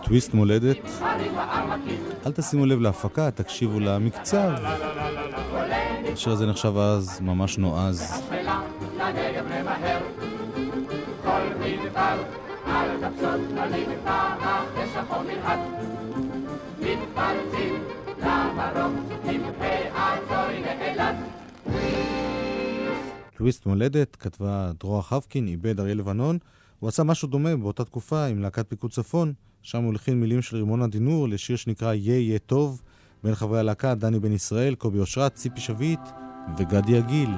טוויסט 0.04 0.35
מולדת. 0.35 0.76
אל 2.26 2.33
תשימו 2.33 2.66
לב 2.66 2.80
להפקה, 2.80 3.30
תקשיבו 3.30 3.80
למקצב. 3.80 4.50
השיר 6.16 6.32
הזה 6.32 6.46
נחשב 6.46 6.76
אז 6.76 7.20
ממש 7.20 7.58
נועז. 7.58 8.23
טוויסט 23.37 23.66
מולדת, 23.66 24.16
כתבה 24.16 24.70
דרורה 24.81 25.02
חבקין, 25.02 25.48
איבד 25.48 25.81
אריה 25.81 25.94
לבנון. 25.94 26.38
הוא 26.79 26.88
עשה 26.88 27.02
משהו 27.02 27.29
דומה 27.29 27.57
באותה 27.57 27.85
תקופה 27.85 28.24
עם 28.26 28.42
להקת 28.42 28.68
פיקוד 28.68 28.90
צפון, 28.90 29.33
שם 29.62 29.83
הוא 29.83 29.90
הלחין 29.92 30.20
מילים 30.20 30.42
של 30.42 30.57
רימון 30.57 30.83
עדינור 30.83 31.29
לשיר 31.29 31.57
שנקרא 31.57 31.94
"יהיה 31.94 32.18
יהיה 32.18 32.38
טוב", 32.38 32.83
בין 33.27 33.35
חברי 33.35 33.59
הלהקה 33.59 33.95
דני 33.95 34.19
בן 34.19 34.33
ישראל, 34.33 34.75
קובי 34.75 34.99
אושרת, 34.99 35.35
ציפי 35.35 35.61
שביט 35.61 36.01
וגדי 36.59 36.93
יגיל. 36.93 37.31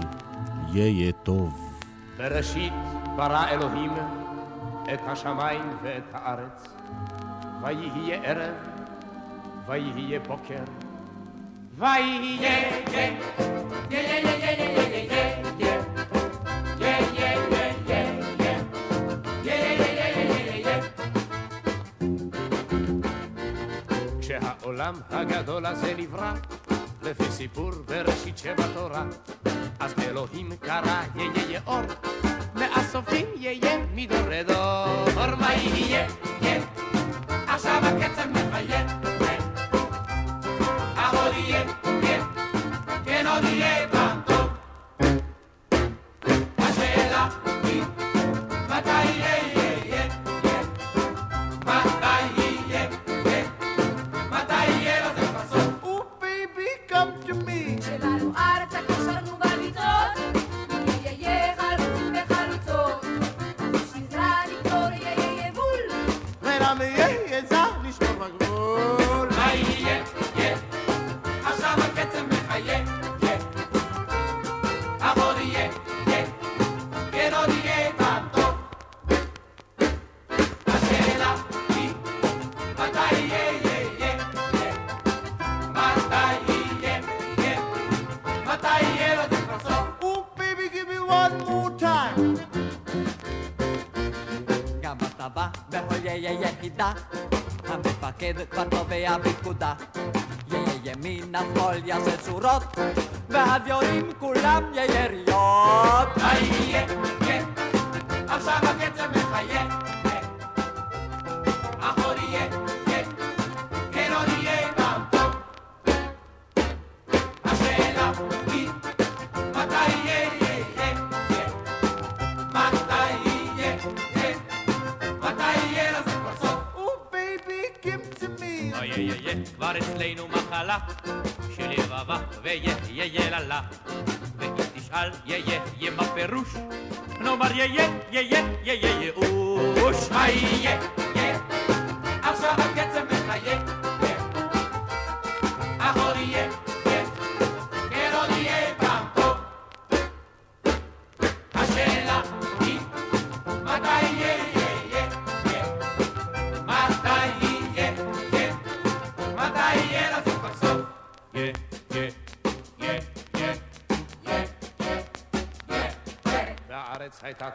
יהיה 0.72 1.12
טוב. 1.12 1.70
בראשית 2.16 2.72
ברא 3.16 3.48
אלוהים 3.48 3.92
את 4.94 5.00
השמיים 5.06 5.62
ואת 5.82 6.02
הארץ. 6.12 6.66
ויהיה 7.62 8.22
ערב, 8.22 8.54
ויהיה 9.66 10.20
בוקר, 10.20 10.64
ויהיה 11.78 12.68
כשהעולם 24.78 25.00
הגדול 25.10 25.66
הזה 25.66 25.94
נברא, 25.98 26.32
לפי 27.02 27.24
סיפור 27.30 27.70
בראשית 27.86 28.38
שבתורה, 28.38 29.04
אז 29.80 29.94
אלוהים 29.98 30.56
קרא 30.60 31.02
יהיה 31.14 31.60
אור, 31.66 31.80
מהסופים 32.54 33.26
יהיה 33.36 33.78
מדור 33.94 34.28
לדור. 34.30 35.34
מה 35.38 35.54
יהיה? 35.54 36.06
יהיה. 36.42 36.60
עכשיו 37.28 37.82
הקצב 37.84 38.28
מחייב. 38.30 38.86
עוד 41.12 41.34
יהיה, 41.36 41.64
יהיה. 41.84 42.24
כן 43.04 43.26
עוד 43.26 43.44
יהיה 43.44 43.88
פעם 43.88 44.20
טוב. 44.26 44.48
השאלה 46.58 47.28
היא, 47.64 47.82
מתי 48.68 48.88
יהיה, 48.88 49.04
יהיה, 49.04 49.46
יהיה. 49.46 49.57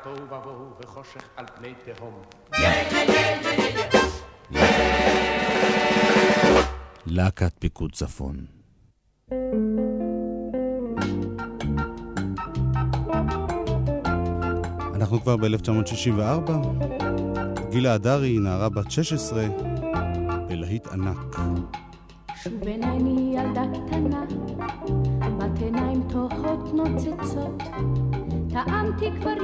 תוהו 0.04 0.16
ובוהו 0.16 0.70
וחושך 0.80 1.30
על 1.36 1.46
פני 1.56 1.74
תהום. 1.86 2.22
להקת 7.06 7.54
פיקוד 7.60 7.92
צפון. 7.92 8.46
אנחנו 14.96 15.22
כבר 15.22 15.38
ב-1964. 15.38 16.52
גילה 17.70 17.94
הדרי 17.94 18.28
היא 18.28 18.40
נערה 18.40 18.70
בת 18.70 18.92
16 18.92 19.48
בלהיט 20.48 20.88
ענק. 20.88 21.36
שוב 22.44 22.64
עיניי 22.64 22.98
ילדה 23.36 23.62
קטנה, 23.88 24.26
בת 25.38 25.62
עיניים 25.62 26.04
תוהות 26.10 26.74
נוצצות, 26.74 27.64
טעמתי 28.50 29.06
כבר 29.22 29.44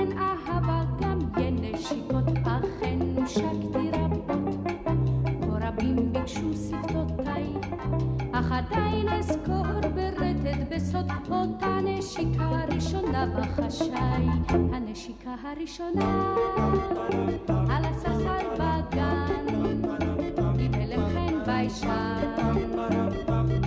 ין 0.00 0.18
אהבה 0.18 0.84
גם 1.00 1.18
ין 1.42 1.56
נשיקות, 1.62 2.24
אכן 2.44 2.98
נושקתי 3.20 3.90
רבות. 3.92 4.40
כה 5.40 5.68
רבים 5.68 6.12
ביקשו 6.12 6.52
שפתותיי, 6.54 7.46
אך 8.32 8.52
עדיין 8.52 9.08
אזכור 9.08 9.66
ברטט 9.94 10.58
בסוד 10.70 11.06
אותה 11.30 11.78
נשיקה 11.84 12.44
הראשונה 12.44 13.26
בחשאי. 13.26 14.26
הנשיקה 14.72 15.34
הראשונה 15.42 16.34
על 17.48 17.84
הספסל 17.84 18.46
בגן, 18.54 19.46
קיבל 20.58 20.96
חן 20.96 21.44
ביישן, 21.46 22.34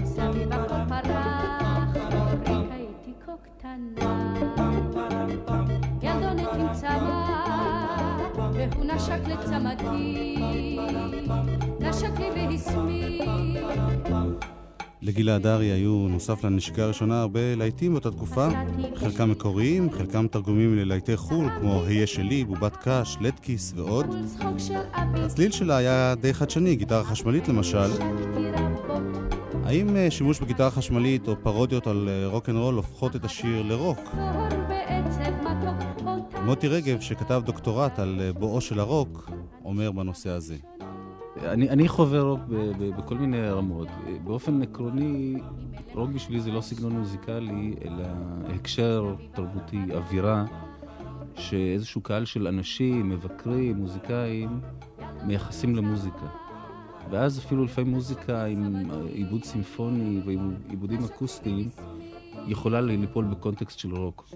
סביב 0.05 0.53
הכל 0.53 0.89
פרח, 0.89 1.95
הייתי 2.71 3.13
קטנה. 3.43 4.37
ילדונת 6.27 6.59
עם 6.59 6.73
צמא, 6.73 8.17
והוא 8.53 8.85
נשק 8.85 9.19
לצמתי, 9.27 10.35
נשק 11.79 12.19
לי 12.19 12.47
והסמיק. 12.49 13.21
לגילה 15.01 15.35
הדרי 15.35 15.65
היו, 15.65 16.07
נוסף 16.09 16.43
לנשיקה 16.43 16.83
הראשונה, 16.83 17.21
הרבה 17.21 17.55
להיטים 17.55 17.91
באותה 17.91 18.11
תקופה, 18.11 18.47
חלקם 18.95 19.31
מקוריים, 19.31 19.91
חלקם 19.91 20.27
תרגומים 20.27 20.75
ללהיטי 20.75 21.17
חו"ל, 21.17 21.49
כמו 21.59 21.83
היה 21.83 22.07
שלי, 22.07 22.43
בובת 22.45 22.77
קש, 22.83 23.17
לטקיס 23.21 23.73
ועוד. 23.75 24.15
הצליל 24.97 25.51
שלה 25.51 25.77
היה 25.77 26.15
די 26.21 26.33
חדשני, 26.33 26.75
גיטרה 26.75 27.03
חשמלית 27.03 27.47
למשל. 27.47 27.89
האם 29.65 29.95
אה, 29.95 30.11
שימוש 30.11 30.39
בגיטרה 30.39 30.71
חשמלית 30.71 31.27
או 31.27 31.35
פרודיות 31.43 31.87
על 31.87 32.09
אה, 32.09 32.27
רוקנרול 32.27 32.75
הופכות 32.75 33.15
את 33.15 33.25
השיר 33.25 33.61
לרוק? 33.63 33.99
מוטי 36.47 36.67
רגב, 36.67 37.01
שכתב 37.01 37.41
דוקטורט 37.45 37.99
על 37.99 38.19
אה, 38.19 38.33
בואו 38.33 38.61
של 38.61 38.79
הרוק, 38.79 39.29
אומר 39.65 39.91
בנושא 39.91 40.29
הזה. 40.29 40.55
אני, 41.43 41.69
אני 41.69 41.87
חווה 41.87 42.21
רוק 42.21 42.39
ב, 42.49 42.55
ב, 42.55 42.97
בכל 42.97 43.15
מיני 43.15 43.49
רמות. 43.49 43.87
באופן 44.23 44.61
עקרוני, 44.61 45.35
רוק 45.93 46.09
בשבילי 46.09 46.41
זה 46.41 46.51
לא 46.51 46.61
סגנון 46.61 46.91
מוזיקלי, 46.91 47.75
אלא 47.85 48.03
הקשר 48.55 49.15
תרבותי, 49.33 49.79
אווירה, 49.95 50.45
שאיזשהו 51.35 52.01
קהל 52.01 52.25
של 52.25 52.47
אנשים, 52.47 53.09
מבקרים, 53.09 53.77
מוזיקאים, 53.77 54.59
מייחסים 55.23 55.75
למוזיקה. 55.75 56.27
ואז 57.11 57.39
אפילו 57.39 57.65
לפעמים 57.65 57.93
מוזיקה 57.93 58.45
עם 58.45 58.75
עיבוד 59.13 59.43
סימפוני 59.43 60.21
ועם 60.25 60.55
עיבודים 60.69 61.03
אקוסטיים 61.03 61.69
יכולה 62.47 62.81
ליפול 62.81 63.25
בקונטקסט 63.25 63.79
של 63.79 63.95
רוק. 63.95 64.29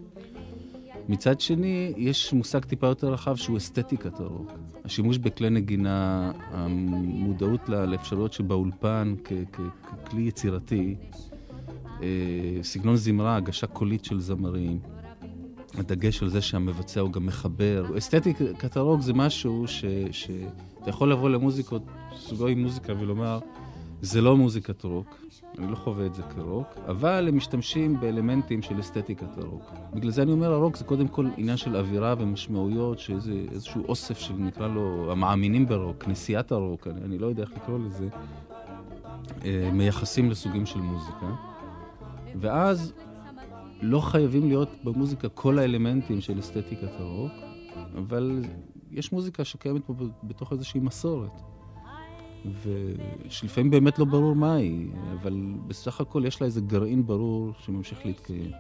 מצד 1.10 1.42
שני, 1.42 1.94
יש 1.98 2.34
מושג 2.34 2.66
טיפה 2.66 2.88
יותר 2.88 3.14
רחב 3.14 3.36
שהוא 3.36 3.58
אסתטיקת 3.58 4.20
הרוק. 4.20 4.52
השימוש 4.86 5.18
בכלי 5.18 5.50
נגינה, 5.50 6.32
המודעות 6.52 7.70
לאפשרויות 7.70 8.34
שבאולפן 8.34 9.16
ככלי 9.24 10.22
יצירתי, 10.22 10.96
אה, 12.02 12.08
סגנון 12.64 12.96
זמרה, 12.96 13.36
הגשה 13.36 13.68
קולית 13.68 14.06
של 14.06 14.20
זמרים, 14.20 14.80
הדגש 15.74 16.24
על 16.24 16.30
זה 16.30 16.42
שהמבצע 16.42 17.02
הוא 17.02 17.12
גם 17.12 17.26
מחבר. 17.26 17.98
אסתטיקת 17.98 18.78
הרוק 18.78 19.02
זה 19.02 19.14
משהו 19.14 19.66
שאתה 20.12 20.90
יכול 20.90 21.12
לבוא 21.12 21.30
למוזיקות, 21.30 21.82
סוגי 22.16 22.56
מוזיקה 22.56 22.94
ולומר, 23.00 23.40
זה 24.02 24.22
לא 24.22 24.38
מוזיקת 24.38 24.84
רוק, 24.84 25.26
אני 25.58 25.72
לא 25.72 25.76
חווה 25.76 26.06
את 26.06 26.14
זה 26.14 26.24
כרוק, 26.24 26.68
אבל 26.88 27.28
הם 27.28 27.38
משתמשים 27.38 28.00
באלמנטים 28.00 28.62
של 28.62 28.80
אסתטיקת 28.80 29.38
הרוק. 29.38 29.72
בגלל 29.94 30.12
זה 30.12 30.22
אני 30.22 30.32
אומר, 30.32 30.54
הרוק 30.54 30.78
זה 30.78 30.84
קודם 30.84 31.08
כל 31.08 31.28
עניין 31.38 31.58
של 31.58 31.76
אווירה 31.76 32.16
ומשמעויות, 32.20 33.00
שזה 33.00 33.34
איזשהו 33.52 33.84
אוסף 33.88 34.20
של 34.20 34.34
נקרא 34.34 34.68
לו 34.68 35.12
המאמינים 35.12 35.66
ברוק, 35.66 36.04
כנסיית 36.04 36.52
הרוק, 36.52 36.88
אני, 36.88 37.02
אני 37.02 37.18
לא 37.18 37.28
יודע 37.28 37.44
איך 37.44 37.52
לקרוא 37.52 37.80
לזה, 37.80 38.08
אה, 39.46 39.70
מייחסים 39.74 40.30
לסוגים 40.30 40.66
של 40.66 40.80
מוזיקה. 40.80 41.36
ואז 42.36 42.94
לא 43.82 44.00
חייבים 44.00 44.48
להיות 44.48 44.70
במוזיקה 44.84 45.30
כל 45.30 45.60
האלמנטים 45.60 46.22
של 46.22 46.40
אסתטיקת 46.40 47.00
הרוק, 47.00 47.32
אבל 47.98 48.46
יש 48.92 49.12
מוזיקה 49.12 49.44
שקיימת 49.46 49.86
פה 49.86 49.94
בתוך 50.24 50.52
איזושהי 50.52 50.80
מסורת. 50.80 51.51
ושלפעמים 52.46 53.72
באמת 53.72 54.00
לא 54.00 54.06
ברור 54.06 54.36
מה 54.36 54.54
היא, 54.56 54.88
אבל 55.14 55.54
בסך 55.68 56.02
הכל 56.02 56.24
יש 56.26 56.42
לה 56.42 56.48
איזה 56.48 56.62
גרעין 56.62 57.06
ברור 57.06 57.52
שממשיך 57.60 58.06
להתקיים. 58.06 58.52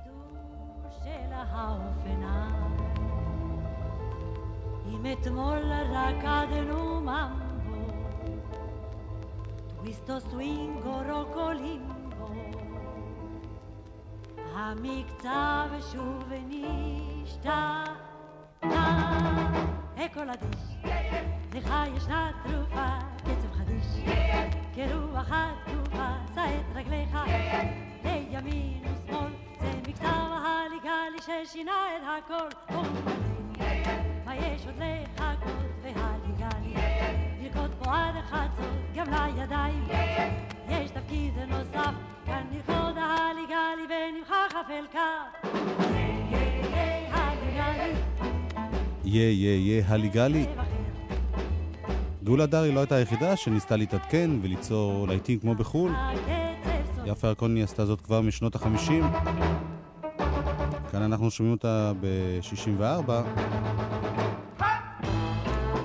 המקצב 14.56 15.70
שוב 15.91 16.24
נשתנה. 16.50 17.86
הכל 20.06 20.30
אדיש, 20.30 20.92
לך 21.54 21.74
ישנה 21.96 22.32
תרופה, 22.44 22.88
קצב 23.18 23.52
חדיש, 23.54 23.86
כרוח 24.76 25.30
התגובה, 25.32 26.18
שא 26.36 26.42
את 26.46 26.76
רגליך 26.76 27.18
לימין 28.04 28.84
ושמאל, 28.84 29.32
זה 29.62 29.72
מקצב 29.88 30.32
הליגלי 30.46 31.46
ששינה 31.46 31.72
את 31.98 32.04
הכל. 32.26 32.74
מה 34.26 34.36
יש 34.36 34.66
עוד 34.66 34.76
לחכות 34.80 35.54
והליגלי, 35.82 36.74
לרקוד 37.42 37.72
פה 37.80 37.92
עד 37.92 38.16
החצות, 38.16 38.96
גם 38.96 39.06
לידיים. 39.10 39.88
יש 40.70 40.92
תפקיד 40.92 41.34
נוסף, 41.48 41.94
כאן 42.26 42.44
נרקוד 42.52 42.98
הליגלי 42.98 43.88
ונמחא 43.90 44.50
חפל 44.50 44.86
כף. 44.92 45.50
הליגלי 47.12 48.11
יה 49.12 49.32
יה 49.32 49.56
יה 49.56 49.84
הליגלי. 49.88 50.45
גאולה 52.24 52.45
דרי 52.45 52.71
לא 52.71 52.80
הייתה 52.80 52.95
היחידה 52.95 53.36
שניסתה 53.36 53.76
להתעדכן 53.76 54.32
וליצור 54.41 55.08
להיטים 55.08 55.39
כמו 55.39 55.56
בחו"ל. 55.56 55.91
יפה 57.06 57.28
ירקוני 57.28 57.63
עשתה 57.63 57.86
זאת 57.86 58.02
כבר 58.02 58.21
משנות 58.21 58.56
החמישים. 58.56 59.04
כאן 60.91 61.02
אנחנו 61.02 61.32
שומעים 61.32 61.54
אותה 61.56 61.91
ב-64 62.02 63.12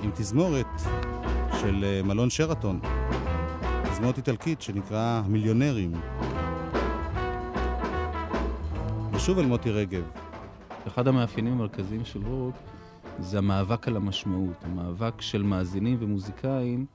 עם 0.03 0.11
תזמורת 0.15 0.81
של 1.61 1.83
אה, 1.83 2.01
מלון 2.03 2.29
שרתון. 2.29 2.79
תזמורת 3.91 4.17
איטלקית 4.17 4.61
שנקרא 4.61 5.21
מיליונרים. 5.27 5.91
ושוב 9.11 9.39
אל 9.39 9.45
מוטי 9.45 9.71
רגב. 9.71 10.03
אחד 10.87 11.07
המאפיינים 11.07 11.53
המרכזיים 11.53 12.05
של 12.05 12.19
רוק 12.25 12.55
זה 13.19 13.37
המאבק 13.37 13.87
על 13.87 13.95
המשמעות, 13.95 14.63
המאבק 14.63 15.21
של 15.21 15.43
מאזינים 15.43 15.97
ומוזיקאים 15.99 16.85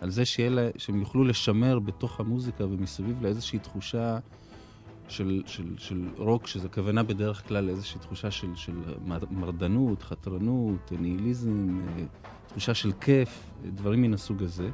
על 0.00 0.10
זה 0.10 0.24
שיהיה 0.24 0.70
שהם 0.76 1.00
יוכלו 1.00 1.24
לשמר 1.24 1.78
בתוך 1.78 2.20
המוזיקה 2.20 2.66
ומסביב 2.66 3.22
לאיזושהי 3.22 3.58
תחושה 3.58 4.18
של, 5.08 5.42
של, 5.46 5.74
של 5.78 6.08
רוק, 6.16 6.46
שזה 6.46 6.68
כוונה 6.68 7.02
בדרך 7.02 7.48
כלל 7.48 7.64
לאיזושהי 7.64 8.00
תחושה 8.00 8.30
של, 8.30 8.54
של 8.54 8.72
מר- 9.06 9.18
מרדנות, 9.30 10.02
חתרנות, 10.02 10.92
ניהיליזם, 11.00 11.78
אה, 11.88 12.04
תחושה 12.46 12.74
של 12.74 12.92
כיף, 13.00 13.52
דברים 13.64 14.02
מן 14.02 14.14
הסוג 14.14 14.42
הזה. 14.42 14.70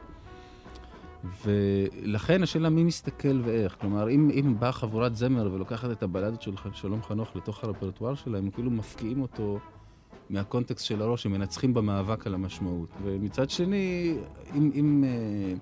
ולכן 1.44 2.42
השאלה 2.42 2.68
מי 2.68 2.84
מסתכל 2.84 3.40
ואיך. 3.44 3.76
כלומר, 3.80 4.10
אם, 4.10 4.30
אם 4.34 4.54
באה 4.58 4.72
חבורת 4.72 5.16
זמר 5.16 5.50
ולוקחת 5.52 5.90
את 5.90 6.02
הבלדות 6.02 6.42
של 6.42 6.52
שלום 6.72 7.02
חנוך 7.02 7.36
לתוך 7.36 7.64
הרפרטואר 7.64 8.14
שלהם, 8.14 8.44
הם 8.44 8.50
כאילו 8.50 8.70
מפקיעים 8.70 9.22
אותו 9.22 9.58
מהקונטקסט 10.30 10.86
של 10.86 11.02
הראש, 11.02 11.26
הם 11.26 11.32
מנצחים 11.32 11.74
במאבק 11.74 12.26
על 12.26 12.34
המשמעות. 12.34 12.88
ומצד 13.02 13.50
שני, 13.50 14.16
אם, 14.54 14.70
אם 14.74 15.04
אה, 15.06 15.54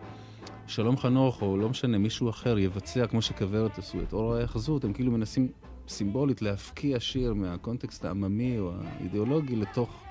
שלום 0.67 0.97
חנוך, 0.97 1.43
או 1.43 1.57
לא 1.57 1.69
משנה, 1.69 1.99
מישהו 1.99 2.31
אחר 2.31 2.59
יבצע, 2.59 3.07
כמו 3.07 3.23
שכוורת 3.23 3.79
עשו, 3.79 4.03
את 4.03 4.13
אור 4.13 4.35
ההאחזות, 4.35 4.85
הם 4.85 4.93
כאילו 4.93 5.13
מנסים 5.13 5.49
סימבולית 5.89 6.43
להפקיע 6.43 7.01
שיר 7.01 7.35
מהקונטקסט 7.35 8.05
העממי 8.05 8.59
או 8.59 8.73
האידיאולוגי 8.81 9.57
לתוך 9.57 10.03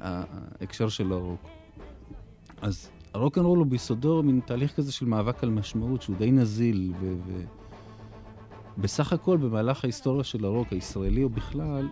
ההקשר 0.00 0.88
של 0.88 1.12
הרוק. 1.12 1.40
אז 2.62 2.90
הרוקנרול 3.14 3.58
הוא 3.58 3.66
ביסודו 3.66 4.22
מין 4.22 4.40
תהליך 4.46 4.76
כזה 4.76 4.92
של 4.92 5.06
מאבק 5.06 5.42
על 5.42 5.50
משמעות 5.50 6.02
שהוא 6.02 6.16
די 6.16 6.30
נזיל, 6.30 6.92
ו... 7.00 7.14
ו... 7.26 7.42
בסך 8.78 9.12
הכל 9.12 9.36
במהלך 9.36 9.84
ההיסטוריה 9.84 10.24
של 10.24 10.44
הרוק 10.44 10.72
הישראלי 10.72 11.24
או 11.24 11.28
בכלל, 11.28 11.88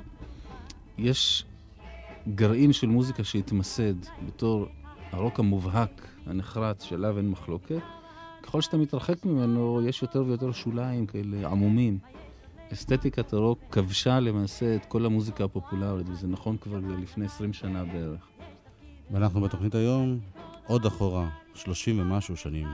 יש 0.98 1.44
גרעין 2.28 2.72
של 2.72 2.87
מוזיקה 2.87 3.24
שהתמסד 3.24 3.94
בתור 4.26 4.66
הרוק 5.12 5.38
המובהק, 5.40 6.08
הנחרץ, 6.26 6.82
שעליו 6.82 7.18
אין 7.18 7.30
מחלוקת. 7.30 7.82
ככל 8.42 8.60
שאתה 8.60 8.76
מתרחק 8.76 9.24
ממנו, 9.24 9.80
יש 9.88 10.02
יותר 10.02 10.24
ויותר 10.26 10.52
שוליים 10.52 11.06
כאלה 11.06 11.48
עמומים. 11.48 11.98
אסתטיקת 12.72 13.32
הרוק 13.32 13.58
כבשה 13.70 14.20
למעשה 14.20 14.74
את 14.74 14.84
כל 14.84 15.06
המוזיקה 15.06 15.44
הפופולרית, 15.44 16.08
וזה 16.08 16.28
נכון 16.28 16.56
כבר 16.56 16.78
לפני 17.02 17.24
20 17.24 17.52
שנה 17.52 17.84
בערך. 17.84 18.28
ואנחנו 19.10 19.40
בתוכנית 19.40 19.74
היום 19.74 20.18
עוד 20.66 20.87
אחורה, 20.87 21.28
30 21.54 22.00
ומשהו 22.00 22.37
שנים. 22.37 22.66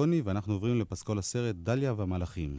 ירקוני, 0.00 0.20
ואנחנו 0.24 0.52
עוברים 0.52 0.80
לפסקול 0.80 1.18
הסרט 1.18 1.56
דליה 1.56 1.92
והמלאכים. 1.96 2.56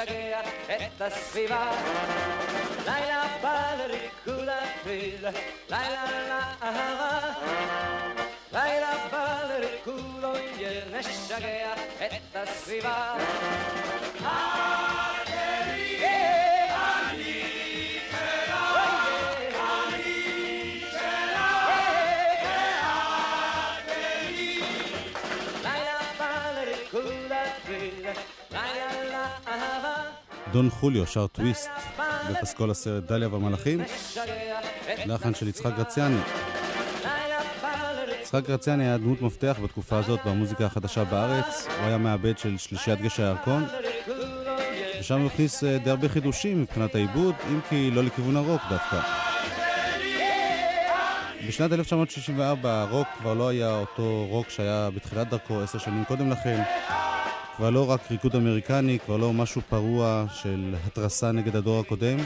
נשגע 0.00 0.40
את 0.76 1.00
הסביבה. 1.00 1.70
לילה 2.84 3.24
בא 3.42 3.74
לריקוד 3.78 4.48
הטריל, 4.48 5.26
לילה 5.70 6.04
לאהבה. 6.28 7.32
לילה 8.52 8.92
בא 9.12 9.42
לריקוד 9.48 10.24
עוין, 10.24 10.94
נשגע 10.98 11.74
את 12.06 12.36
הסביבה. 12.36 13.14
דון 30.51 30.69
חוליו 30.69 31.07
שר 31.07 31.27
טוויסט 31.27 31.69
בפסקול 32.29 32.71
הסרט 32.71 33.03
דליה 33.03 33.27
והמלאכים, 33.27 33.81
לחן 35.05 35.33
של 35.33 35.47
יצחק 35.47 35.71
גרציאני. 35.77 36.17
יצחק 38.21 38.47
גרציאני 38.47 38.83
היה 38.83 38.97
דמות 38.97 39.21
מפתח 39.21 39.57
בתקופה 39.63 39.97
הזאת 39.97 40.19
במוזיקה 40.25 40.65
החדשה 40.65 41.03
בארץ. 41.03 41.67
הוא 41.79 41.87
היה 41.87 41.97
מעבד 41.97 42.37
של 42.37 42.57
שלישיית 42.57 43.01
גשר 43.01 43.23
הירקון. 43.23 43.65
ושם 44.99 45.19
הוא 45.19 45.27
הכניס 45.27 45.63
אה, 45.63 45.77
די 45.77 45.89
הרבה 45.89 46.09
חידושים 46.09 46.61
מבחינת 46.61 46.95
העיבוד, 46.95 47.35
אם 47.51 47.59
כי 47.69 47.91
לא 47.91 48.03
לכיוון 48.03 48.35
הרוק 48.35 48.61
דווקא. 48.69 48.99
בשנת 51.47 51.73
1964 51.73 52.81
הרוק 52.81 53.07
כבר 53.19 53.33
לא 53.33 53.49
היה 53.49 53.75
אותו 53.77 54.25
רוק 54.29 54.49
שהיה 54.49 54.89
בתחילת 54.95 55.29
דרכו 55.29 55.61
עשר 55.61 55.77
שנים 55.77 56.05
קודם 56.05 56.29
לכן. 56.29 56.63
כבר 57.55 57.69
לא 57.69 57.89
רק 57.89 58.11
ריקוד 58.11 58.35
אמריקני, 58.35 58.99
כבר 58.99 59.17
לא 59.17 59.33
משהו 59.33 59.61
פרוע 59.69 60.25
של 60.33 60.75
התרסה 60.87 61.31
נגד 61.31 61.55
הדור 61.55 61.79
הקודם, 61.79 62.17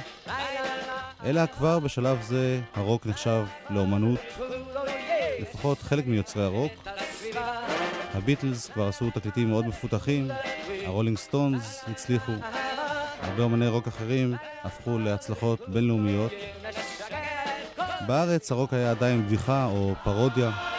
אלא 1.26 1.46
כבר 1.46 1.80
בשלב 1.80 2.22
זה 2.22 2.62
הרוק 2.76 3.06
נחשב 3.06 3.46
לאומנות, 3.70 4.20
לפחות 5.40 5.82
חלק 5.82 6.08
מיוצרי 6.08 6.44
הרוק. 6.44 6.72
הביטלס 8.14 8.70
כבר 8.70 8.88
עשו 8.88 9.10
תקליטים 9.14 9.50
מאוד 9.50 9.68
מפותחים, 9.68 10.28
הרולינג 10.86 11.18
סטונס 11.18 11.84
הצליחו, 11.88 12.32
הרבה 13.22 13.44
אומני 13.44 13.68
רוק 13.68 13.88
אחרים 13.88 14.36
הפכו 14.64 15.00
להצלחות 15.00 15.70
בינלאומיות. 15.70 16.32
בארץ 18.08 18.52
הרוק 18.52 18.74
היה 18.74 18.92
עדיין 18.92 19.26
בדיחה 19.26 19.66
או 19.66 19.94
פרודיה. 20.04 20.75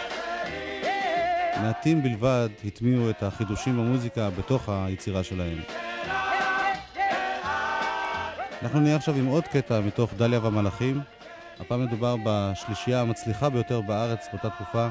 מעטים 1.63 2.03
בלבד 2.03 2.49
הטמיעו 2.65 3.11
את 3.11 3.23
החידושים 3.23 3.77
במוזיקה 3.77 4.31
בתוך 4.31 4.69
היצירה 4.69 5.25
שלהם. 5.25 5.59
אנחנו 8.63 8.81
נהיה 8.81 8.97
עכשיו 8.97 9.15
עם 9.15 9.27
עוד 9.27 9.45
קטע 9.45 9.81
מתוך 9.81 10.15
דליה 10.15 10.41
והמלאכים. 10.41 11.01
הפעם 11.61 11.87
מדובר 11.87 12.17
בשלישייה 12.25 13.01
המצליחה 13.01 13.51
ביותר 13.51 13.81
בארץ 13.81 14.27
באותה 14.33 14.51
תקופה, 14.51 14.89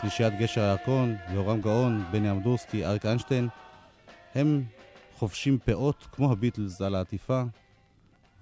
שלישיית 0.00 0.38
גשר 0.38 0.60
הירקון, 0.60 1.16
יורם 1.32 1.60
גאון, 1.60 2.04
בני 2.10 2.30
אמדורסקי, 2.30 2.84
אריק 2.86 3.06
איינשטיין. 3.06 3.48
הם 4.34 4.64
חובשים 5.14 5.58
פאות 5.58 6.06
כמו 6.12 6.32
הביטלס 6.32 6.80
על 6.80 6.94
העטיפה, 6.94 7.42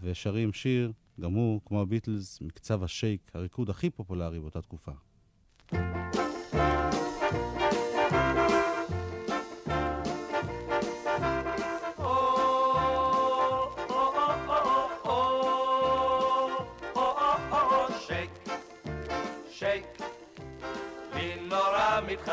ושרים 0.03 0.53
שיר, 0.53 0.93
גם 1.21 1.33
הוא, 1.33 1.61
כמו 1.67 1.81
הביטלס, 1.81 2.41
מקצב 2.41 2.85
השייק, 2.85 3.31
הריקוד 3.35 3.71
הכי 3.71 3.91
פופולרי 3.91 4.41
באותה 4.41 4.63
תקופה. 4.63 4.93
שייק, 5.71 6.20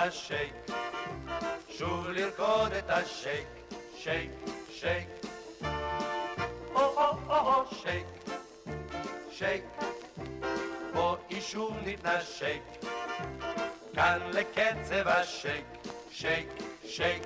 מתחשק, 0.06 0.74
שוב 1.70 2.08
לרקוד 2.10 2.74
את 2.74 2.90
השייק, 2.90 3.48
שייק, 3.98 4.32
שייק. 4.72 5.08
או-או-או, 6.76 7.64
שייק, 7.76 8.06
שייק, 9.32 9.64
בואי 10.94 11.42
שוב 11.42 11.78
נתנשק, 11.86 12.62
כאן 13.96 14.20
לקצב 14.34 15.08
השייק, 15.08 15.66
שייק, 16.12 16.50
שייק. 16.86 17.24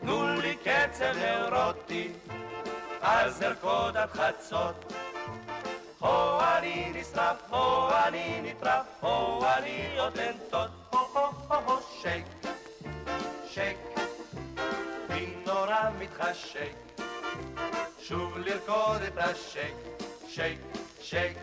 תנו 0.00 0.40
לי 0.40 0.56
קצב 0.56 1.12
נאורוטי, 1.16 2.12
אז 3.00 3.42
ארקוד 3.42 3.96
עד 3.96 4.10
חצות. 4.10 4.92
הו 6.00 6.40
אני 6.40 6.92
נשרף, 6.94 7.36
הו 7.50 7.88
אני 8.06 8.40
נטרף, 8.42 8.86
הו 9.00 9.44
אני 9.58 9.98
עוד 9.98 10.16
לנטות, 10.16 10.70
הו 10.90 10.98
הו 10.98 11.26
הו 11.48 11.60
הו 11.66 11.78
שייק, 12.02 12.24
שייק, 13.48 13.78
בי 15.08 15.34
נורא 15.46 15.90
מתחשק, 15.98 16.72
שוב 17.98 18.38
לרקוד 18.38 19.02
את 19.02 19.18
השייק, 19.18 19.74
שייק, 20.28 20.58
שייק. 21.00 21.38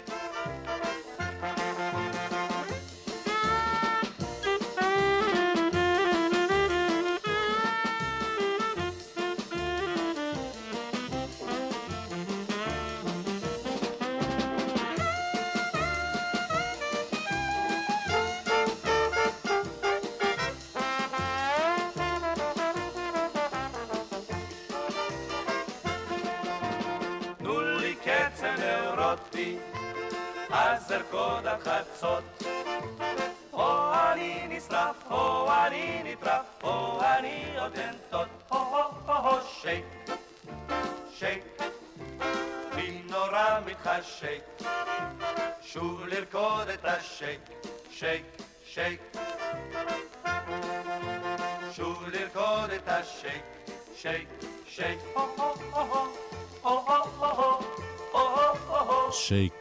שייק. 59.28 59.54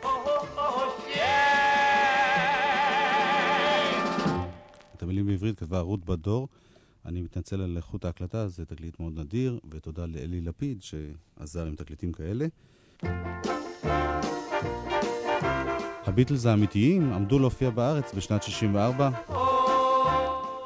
את 4.95 5.03
המילים 5.03 5.27
בעברית 5.27 5.59
כתבה 5.59 5.81
רות 5.81 6.05
בדור. 6.05 6.49
אני 7.07 7.23
מתנצל 7.23 7.61
על 7.61 7.77
איכות 7.77 8.05
ההקלטה, 8.05 8.49
זה 8.49 8.65
תקליט 8.65 9.01
מאוד 9.01 9.19
נדיר, 9.19 9.59
ותודה 9.71 10.07
לאלי 10.07 10.41
לפיד 10.41 10.83
שעזר 10.83 11.67
עם 11.67 11.75
תקליטים 11.75 12.13
כאלה. 12.13 12.47
הביטלס 16.05 16.47
האמיתיים 16.47 17.13
עמדו 17.13 17.39
להופיע 17.39 17.71
בארץ 17.71 18.15
בשנת 18.15 18.43
64. 18.43 19.11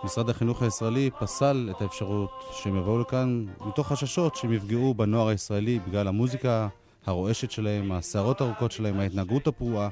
משרד 0.05 0.31
החינוך 0.31 0.63
הישראלי 0.63 1.11
פסל 1.21 1.69
את 1.77 1.83
האפשרות 1.83 2.31
שהם 2.53 2.77
יבואו 2.77 3.01
לכאן 3.01 3.47
מתוך 3.67 3.89
חששות 3.89 4.37
שהם 4.37 4.53
יפגעו 4.53 4.95
בנוער 4.95 5.29
הישראלי 5.29 5.79
בגלל 5.79 6.09
המוזיקה 6.09 6.69
הרועשת 7.07 7.51
שלהם, 7.51 7.93
השערות 7.93 8.41
הארוכות 8.41 8.73
שלהם, 8.73 9.01
ההתנהגות 9.01 9.47
הפרועה. 9.47 9.89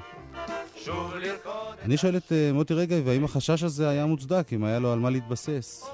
אני 1.85 1.97
שואל 1.97 2.17
את 2.17 2.31
אה, 2.31 2.51
מוטי 2.53 2.73
רגב, 2.73 3.01
והאם 3.05 3.23
החשש 3.23 3.63
הזה 3.63 3.89
היה 3.89 4.05
מוצדק, 4.05 4.53
אם 4.53 4.63
היה 4.63 4.79
לו 4.79 4.93
על 4.93 4.99
מה 4.99 5.09
להתבסס? 5.09 5.89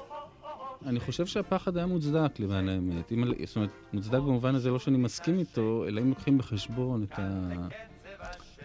אני 0.86 1.00
חושב 1.00 1.26
שהפחד 1.26 1.76
היה 1.76 1.86
מוצדק, 1.86 2.40
למען 2.40 2.68
האמת. 2.68 3.12
אם, 3.12 3.24
זאת 3.44 3.56
אומרת, 3.56 3.70
מוצדק 3.92 4.18
במובן 4.18 4.54
הזה 4.54 4.70
לא 4.70 4.78
שאני 4.78 4.98
מסכים 4.98 5.38
איתו, 5.38 5.84
אלא 5.88 6.00
אם 6.00 6.08
לוקחים 6.08 6.38
בחשבון 6.38 7.02
את, 7.02 7.18
ה... 7.18 7.50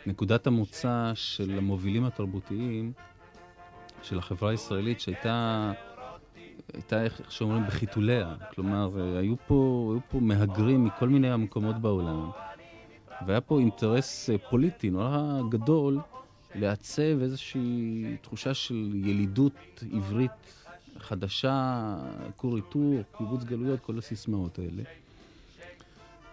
את 0.02 0.08
נקודת 0.08 0.48
המוצא 0.48 1.12
של 1.16 1.58
המובילים 1.58 2.06
התרבותיים 2.06 2.94
של 4.04 4.20
החברה 4.20 4.52
הישראלית, 4.52 5.00
שהייתה, 5.00 5.72
הייתה, 6.74 7.04
איך 7.04 7.21
שאומרים, 7.30 7.65
בחיתוליה. 7.67 8.36
כלומר, 8.56 9.17
היו 9.17 9.36
פה, 9.47 9.89
היו 9.93 10.00
פה 10.10 10.19
מהגרים 10.19 10.84
מכל 10.84 11.10
מיני 11.10 11.38
מקומות 11.38 11.76
בעולם, 11.76 12.30
והיה 13.28 13.41
פה 13.41 13.60
אינטרס 13.60 14.30
אה, 14.30 14.36
פוליטי 14.50 14.89
נורא 14.89 15.41
גדול 15.50 16.00
לעצב 16.56 17.21
איזושהי 17.21 18.06
תחושה 18.21 18.54
של 18.54 18.91
ילידות 18.95 19.84
עברית 19.93 20.32
חדשה, 21.00 21.95
כור 22.36 22.56
היתור, 22.56 23.02
קיבוץ 23.17 23.43
גלויות, 23.43 23.80
כל 23.80 23.97
הסיסמאות 23.97 24.60
האלה. 24.60 24.84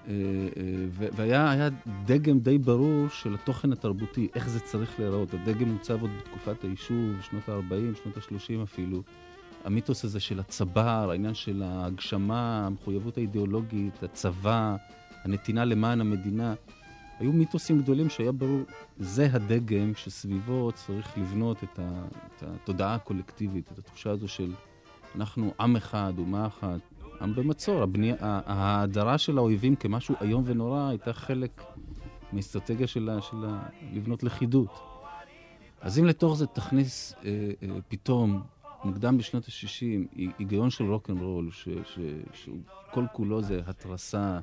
אה, 0.08 0.12
אה, 0.56 1.08
והיה 1.16 1.50
היה 1.50 1.68
דגם 2.04 2.38
די 2.38 2.58
ברור 2.58 3.08
של 3.08 3.34
התוכן 3.34 3.72
התרבותי, 3.72 4.28
איך 4.34 4.48
זה 4.48 4.60
צריך 4.60 5.00
להיראות. 5.00 5.34
הדגם 5.34 5.68
מוצב 5.68 6.02
עוד 6.02 6.10
בתקופת 6.18 6.64
היישוב, 6.64 7.22
שנות 7.22 7.48
ה-40, 7.48 8.02
שנות 8.02 8.16
ה-30 8.16 8.62
אפילו. 8.62 9.02
המיתוס 9.68 10.04
הזה 10.04 10.20
של 10.20 10.40
הצבר, 10.40 11.08
העניין 11.10 11.34
של 11.34 11.62
ההגשמה, 11.62 12.66
המחויבות 12.66 13.16
האידיאולוגית, 13.16 14.02
הצבא, 14.02 14.76
הנתינה 15.24 15.64
למען 15.64 16.00
המדינה. 16.00 16.54
היו 17.18 17.32
מיתוסים 17.32 17.82
גדולים 17.82 18.10
שהיה 18.10 18.32
ברור, 18.32 18.60
זה 18.98 19.28
הדגם 19.32 19.94
שסביבו 19.94 20.72
צריך 20.74 21.18
לבנות 21.18 21.64
את, 21.64 21.78
ה, 21.78 22.04
את 22.26 22.42
התודעה 22.42 22.94
הקולקטיבית, 22.94 23.72
את 23.72 23.78
התחושה 23.78 24.10
הזו 24.10 24.28
של 24.28 24.52
אנחנו 25.14 25.52
עם 25.60 25.76
אחד, 25.76 26.12
אומה 26.18 26.46
אחת, 26.46 26.80
עם 27.20 27.34
במצור. 27.34 27.82
הבני... 27.82 28.12
ההאדרה 28.20 29.18
של 29.18 29.38
האויבים 29.38 29.76
כמשהו 29.76 30.14
איום 30.20 30.42
ונורא 30.46 30.88
הייתה 30.88 31.12
חלק 31.12 31.62
מאסטרטגיה 32.32 32.86
שלה, 32.86 33.22
שלה 33.22 33.62
לבנות 33.92 34.22
לכידות. 34.22 34.80
אז 35.80 35.98
אם 35.98 36.04
לתוך 36.04 36.36
זה 36.36 36.46
תכניס 36.46 37.14
אה, 37.24 37.50
אה, 37.62 37.68
פתאום, 37.88 38.42
מוקדם 38.84 39.18
בשנות 39.18 39.44
ה-60, 39.44 40.18
היגיון 40.38 40.70
של 40.70 40.84
רוקנרול, 40.84 41.50
שהוא 42.32 42.56
כל 42.90 43.04
כולו 43.12 43.42
זה 43.42 43.60
התרסה, 43.66 44.18
אה, 44.18 44.40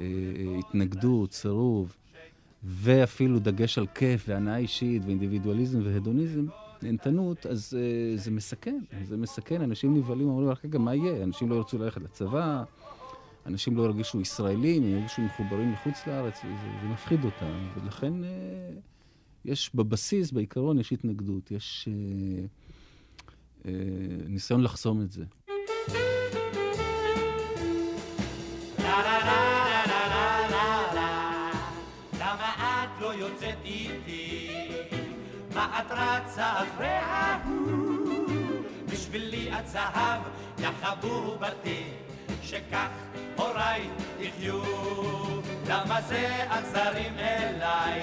אה, 0.00 0.58
התנגדות, 0.58 1.32
סירוב, 1.32 1.96
ואפילו 2.64 3.38
דגש 3.38 3.78
על 3.78 3.86
כיף 3.86 4.24
והנאה 4.28 4.56
אישית 4.56 5.02
ואינדיבידואליזם 5.04 5.80
והדוניזם, 5.84 6.46
נהנתנות, 6.82 7.46
אז 7.46 7.76
uh, 7.76 8.20
זה 8.20 8.30
מסכן, 8.30 8.78
זה 9.04 9.16
מסכן. 9.16 9.62
אנשים 9.62 9.96
נבהלים, 9.96 10.28
אומרים, 10.28 10.56
רגע, 10.64 10.78
מה 10.78 10.94
יהיה? 10.94 11.24
אנשים 11.24 11.50
לא 11.50 11.54
ירצו 11.54 11.78
ללכת 11.78 12.02
לצבא, 12.02 12.64
אנשים 13.46 13.76
לא 13.76 13.82
ירגישו 13.82 14.20
ישראלים, 14.20 14.82
הם 14.82 14.88
ירגישו 14.88 15.22
מחוברים 15.22 15.72
לחוץ 15.72 16.06
לארץ, 16.06 16.34
זה, 16.42 16.48
זה 16.82 16.88
מפחיד 16.88 17.24
אותם. 17.24 17.68
ולכן 17.74 18.12
uh, 18.22 18.26
יש 19.44 19.70
בבסיס, 19.74 20.30
בעיקרון, 20.30 20.78
יש 20.78 20.92
התנגדות, 20.92 21.50
יש 21.50 21.88
uh, 21.88 22.63
ניסיון 24.28 24.62
לחסום 24.62 25.02
את 25.02 25.12
זה. 25.12 25.24
מה 35.54 35.80
את 35.80 35.92
רצה 35.92 36.52
אחרי 36.52 36.86
ההוא? 36.86 38.24
בשבילי 38.92 39.58
את 39.58 39.68
זהב, 39.68 40.20
יא 40.58 40.68
חבובתי, 40.82 41.84
שכך 42.42 42.88
הוריי 43.36 43.88
יחיו. 44.20 44.62
למה 45.68 46.00
זה 46.00 46.44
אכזרים 46.48 47.18
אליי? 47.18 48.02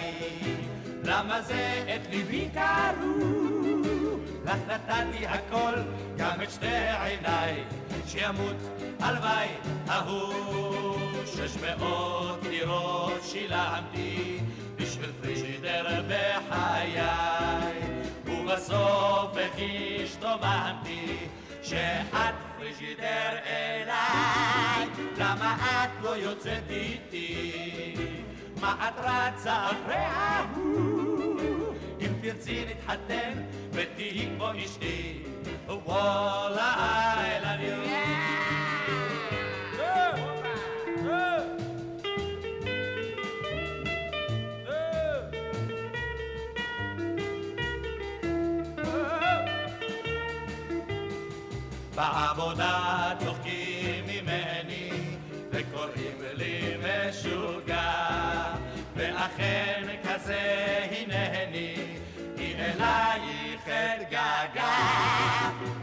למה 1.03 1.41
זה 1.41 1.95
את 1.95 2.09
ליבי 2.09 2.49
קרו? 2.53 3.70
לך 4.51 4.59
נתתי 4.67 5.27
הכל, 5.27 5.73
גם 6.17 6.41
את 6.41 6.51
שתי 6.51 6.65
עיניי, 7.03 7.63
שימות 8.07 8.55
הלוואי 8.99 9.47
ההוא. 9.87 10.81
שש 11.25 11.57
מאות 11.57 12.43
לירות 12.43 13.23
שילמתי 13.23 14.39
בשביל 14.75 15.11
פריג'ידר 15.21 15.85
בחיי, 16.07 17.01
ובסוף 18.25 19.37
איך 19.37 19.53
השתוממתי 20.03 21.17
שאת 21.63 22.35
פריג'ידר 22.57 23.37
אליי. 23.45 24.87
למה 25.17 25.57
את 25.83 26.03
לא 26.03 26.09
יוצאת 26.09 26.69
איתי? 26.69 27.95
מה 28.61 28.89
את 28.89 28.99
רצה 28.99 29.65
אחרי 29.65 29.95
ההוא? 29.95 31.10
תרצי 32.21 32.65
נתחתן 32.65 33.33
ותהי 33.71 34.27
כמו 34.35 34.47
אשתי, 34.65 35.23
וואלה, 35.67 36.73
I 37.15 37.43
love 37.43 37.61
you. 37.65 37.81
בעבודה 51.95 53.10
אלייך 62.81 63.67
אתגעגע 63.67 64.77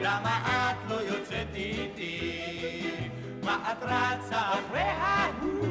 למה 0.01 0.71
את 0.71 0.91
לא 0.91 0.95
יוצאת 0.95 1.55
איתי? 1.55 2.41
מה 3.43 3.73
את 3.73 3.83
רצה 3.83 4.41
אחרי 4.41 4.81
ההוא? 4.81 5.67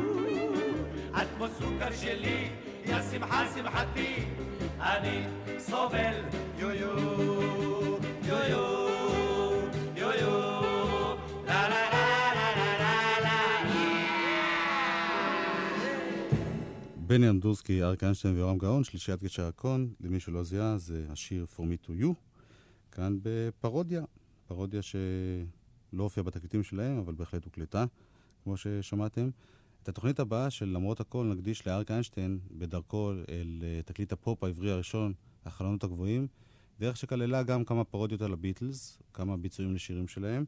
את 1.22 1.28
כמו 1.38 1.48
סוכר 1.48 1.96
שלי, 2.02 2.50
יא 2.86 2.96
שמחה 3.12 3.44
שמחתי 3.56 4.26
אני 4.80 5.24
סובל 5.60 6.16
יו 6.58 6.72
יו 6.72 7.07
בני 17.08 17.30
אמדורסקי, 17.30 17.84
אריק 17.84 18.04
איינשטיין 18.04 18.36
ויורם 18.36 18.58
גאון, 18.58 18.84
שלישיית 18.84 19.24
גשר 19.24 19.46
הירקון, 19.46 19.94
למי 20.02 20.20
שלא 20.20 20.44
זיהה, 20.44 20.78
זה 20.78 21.06
השיר 21.10 21.46
From 21.56 21.60
Me 21.60 21.88
To 21.88 22.04
You, 22.04 22.08
כאן 22.92 23.18
בפרודיה, 23.22 24.04
פרודיה 24.48 24.82
שלא 24.82 26.04
הופיעה 26.04 26.24
בתקליטים 26.24 26.64
שלהם, 26.64 26.98
אבל 26.98 27.14
בהחלט 27.14 27.46
הוקלטה, 27.46 27.86
כמו 28.44 28.58
ששמעתם. 28.58 29.30
את 29.84 29.90
התוכנית 29.90 30.20
הבאה 30.20 30.50
של 30.50 30.66
למרות 30.66 31.00
הכל 31.00 31.26
נקדיש 31.26 31.68
לאריק 31.68 31.92
איינשטיין 31.92 32.40
בדרכו 32.52 33.12
אל 33.30 33.64
אה, 33.64 33.82
תקליט 33.86 34.12
הפופ 34.12 34.44
העברי 34.44 34.72
הראשון, 34.72 35.14
החלונות 35.46 35.84
הגבוהים, 35.84 36.28
דרך 36.80 36.98
שכללה 36.98 37.44
גם 37.44 37.66
כמה 37.66 37.84
פרודיות 37.84 38.22
על 38.22 38.34
הביטלס, 38.34 39.00
כמה 39.14 39.38
ביצועים 39.38 39.76
לשירים 39.76 40.08
שלהם. 40.08 40.46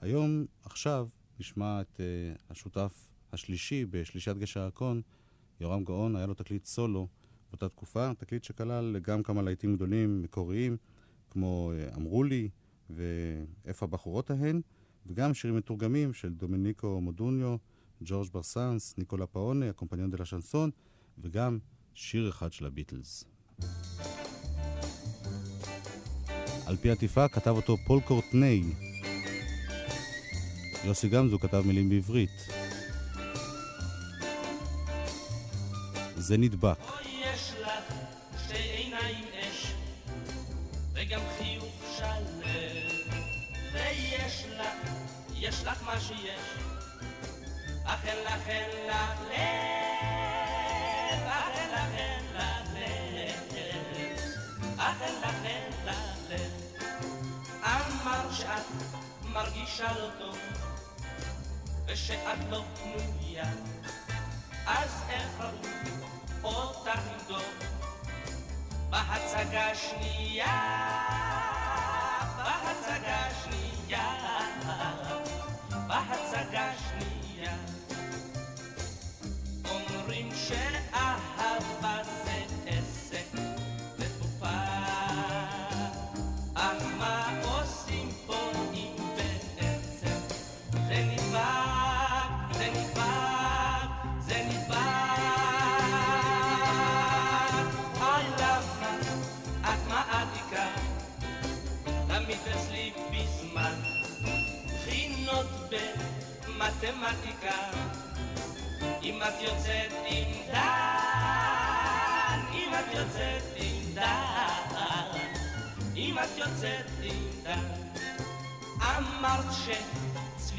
היום, 0.00 0.46
עכשיו, 0.64 1.08
נשמע 1.40 1.80
את 1.80 2.00
uh, 2.00 2.40
השותף 2.50 3.10
השלישי 3.32 3.84
בשלישיית 3.84 4.38
גשר 4.38 4.60
הקון, 4.60 5.02
יורם 5.60 5.84
גאון, 5.84 6.16
היה 6.16 6.26
לו 6.26 6.34
תקליט 6.34 6.64
סולו 6.64 7.08
באותה 7.50 7.68
תקופה, 7.68 8.14
תקליט 8.18 8.44
שכלל 8.44 8.98
גם 9.02 9.22
כמה 9.22 9.42
להיטים 9.42 9.76
גדולים 9.76 10.22
מקוריים, 10.22 10.76
כמו 11.30 11.72
uh, 11.72 11.96
אמרו 11.96 12.24
לי 12.24 12.48
ואיפה 12.90 13.86
הבחורות 13.86 14.30
ההן, 14.30 14.60
וגם 15.06 15.34
שירים 15.34 15.56
מתורגמים 15.56 16.12
של 16.12 16.34
דומיניקו 16.34 17.00
מודוניו, 17.00 17.56
ג'ורג' 18.02 18.28
ברסנס, 18.32 18.94
ניקולה 18.98 19.26
פאונה, 19.26 19.70
הקומפניון 19.70 20.10
דה 20.10 20.16
לה 20.18 20.24
שנסון, 20.24 20.70
וגם 21.18 21.58
שיר 21.94 22.28
אחד 22.28 22.52
של 22.52 22.66
הביטלס. 22.66 23.24
על 26.66 26.76
פי 26.76 26.90
עטיפה 26.90 27.28
כתב 27.28 27.50
אותו 27.50 27.76
פול 27.86 28.00
קורטני. 28.00 28.62
יוסי 30.84 31.08
גמזו 31.08 31.38
כתב 31.38 31.62
מילים 31.66 31.88
בעברית. 31.88 32.59
זה 36.20 36.36
נדבק. 36.36 36.78
יש 37.04 37.52
לך 37.52 37.84
לך, 44.58 44.66
יש 45.34 45.64
לך 45.64 45.82
מה 45.82 46.00
מרגישה 59.32 59.92
לא 59.98 60.08
טוב, 60.18 60.38
ושאת 61.86 62.38
לא 62.50 62.62
פנויה, 62.74 63.44
אז 64.78 65.02
איך 65.10 65.40
ראו 66.42 66.62
אותך 66.62 67.00
לבדוק 67.14 67.42
בהצגה 68.90 69.70
השנייה, 69.70 70.46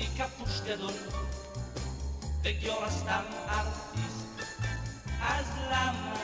שצביקה 0.01 0.25
פוש 0.39 0.61
גדול, 0.67 0.93
וגיורא 2.43 2.91
סתם 2.91 3.23
ארטיסט, 3.49 4.27
אז 5.21 5.47
למה 5.71 6.15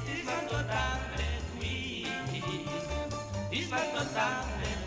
הזמנת 0.08 0.52
אותם 0.52 0.98
לטוויסט, 1.12 2.10
הזמנת 3.52 3.94
אותם 3.94 4.42
לטוויסט. 4.60 4.81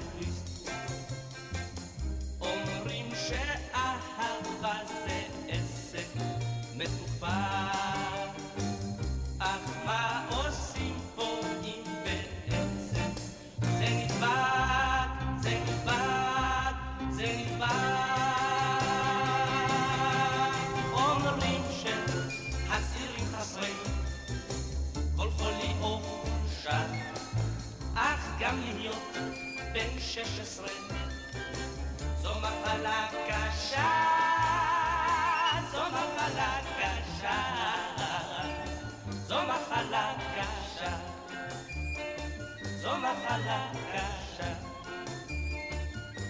זו 42.86 42.92
מחלה 42.98 43.72
קשה, 43.92 44.54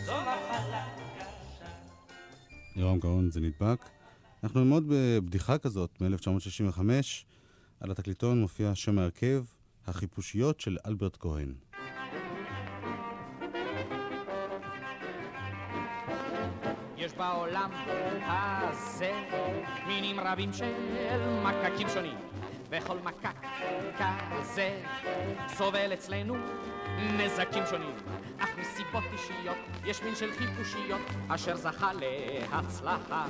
זו 0.04 0.12
מחלה 0.20 0.84
קשה. 1.18 1.66
יורם 2.76 2.98
גאון, 2.98 3.30
זה 3.30 3.40
נדבק. 3.40 3.78
אנחנו 4.44 4.60
נלמוד 4.60 4.84
בבדיחה 4.88 5.58
כזאת 5.58 6.00
מ-1965. 6.00 6.80
על 7.80 7.90
התקליטון 7.90 8.40
מופיע 8.40 8.74
שם 8.74 8.98
ההרכב, 8.98 9.44
החיפושיות 9.86 10.60
של 10.60 10.76
אלברט 10.86 11.16
כהן. 11.20 11.54
יש 16.96 17.12
בעולם 17.12 17.70
הזה 18.26 19.12
מינים 19.86 20.20
רבים 20.20 20.52
של 20.52 20.72
מקקים 21.44 21.88
שונים 21.88 22.35
וכל 22.70 22.98
מקק 23.04 23.46
כזה 23.98 24.82
סובל 25.48 25.92
אצלנו 25.92 26.34
נזקים 26.98 27.62
שונים. 27.70 27.94
אך 28.38 28.48
מסיבות 28.58 29.04
אישיות 29.12 29.56
יש 29.84 30.02
מין 30.02 30.14
של 30.14 30.32
חיפושיות 30.32 31.00
אשר 31.28 31.56
זכה 31.56 31.90
להצלחה. 31.92 33.26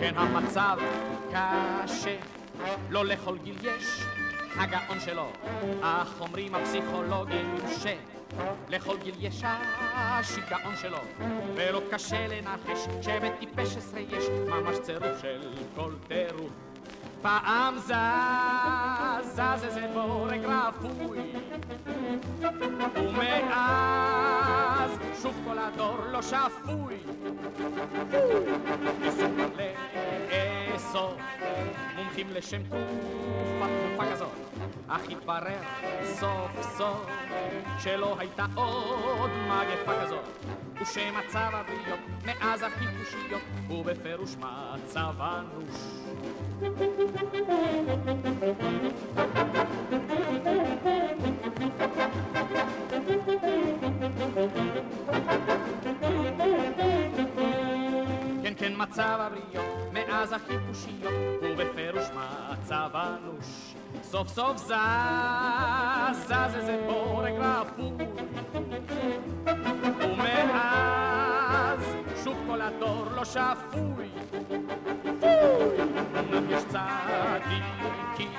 כן 0.00 0.14
המצב 0.16 0.78
קשה 1.32 2.16
לא 2.90 3.04
לכל 3.04 3.38
גיל 3.38 3.56
יש 3.62 4.04
הגאון 4.56 5.00
שלו. 5.00 5.32
אך 5.82 6.20
אומרים 6.20 6.54
הפסיכולוגים 6.54 7.56
ש... 7.82 7.86
לכל 8.68 8.96
גיל 9.02 9.14
יש 9.18 9.42
השיגעון 9.94 10.76
שלו, 10.76 10.98
ולא 11.54 11.82
קשה 11.90 12.26
לנחש 12.26 12.86
שבטיפש 13.02 13.76
עשרה 13.76 14.00
יש 14.00 14.24
ממש 14.48 14.76
צירוף 14.78 15.22
של 15.22 15.40
כל 15.74 15.92
טירוף. 16.08 16.69
פעם 17.22 17.78
זז, 17.78 17.92
זז 19.22 19.64
איזה 19.64 19.86
בורג 19.94 20.40
רפוי, 20.44 21.18
ומאז 22.94 24.90
שוב 25.22 25.40
כל 25.44 25.58
הדור 25.58 25.98
לא 26.10 26.22
שפוי. 26.22 26.98
ניסו 29.00 29.26
לאסוף 30.72 31.14
מומחים 31.96 32.26
לשם 32.30 32.62
תרופה, 32.62 33.66
תרופה 33.66 34.12
כזאת, 34.12 34.32
אך 34.88 35.00
התברר 35.10 35.60
סוף 36.04 36.50
סוף 36.76 37.06
שלא 37.78 38.16
הייתה 38.18 38.46
עוד 38.54 39.30
מגפה 39.30 39.92
כזאת, 40.04 40.24
ושמצב 40.80 41.50
הבריות 41.52 42.00
מאז 42.24 42.62
החיפושיות 42.62 43.42
הוא 43.68 43.84
בפירוש 43.84 44.36
מצב 44.36 45.14
אנוש. 45.20 45.76
כן, 46.60 46.68
כן, 58.56 58.72
מצב 58.76 59.18
הבריות 59.20 59.64
מאז 59.92 60.32
החיפושיות 60.32 61.12
הוא 61.40 61.56
בפירוש 61.56 62.04
מצב 62.14 62.90
אנוש. 62.94 63.74
סוף 64.02 64.28
סוף 64.28 64.56
זז, 64.56 64.72
זז 66.12 66.54
איזה 66.54 66.86
בורג 66.86 67.34
רפוי, 67.38 68.06
ומאז 70.00 71.80
שוב 72.24 72.36
כל 72.46 72.60
הדור 72.60 73.04
לא 73.16 73.24
שפוי. 73.24 74.08
יש 76.50 76.62
צדיקים 76.64 78.32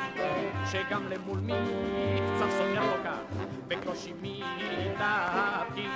שגם 0.72 1.04
למול 1.10 1.40
מקצת 1.40 2.50
סוגר 2.50 2.82
לו 2.82 3.04
כך, 3.04 3.20
בקושי 3.68 4.14
מתאפקים 4.22 5.90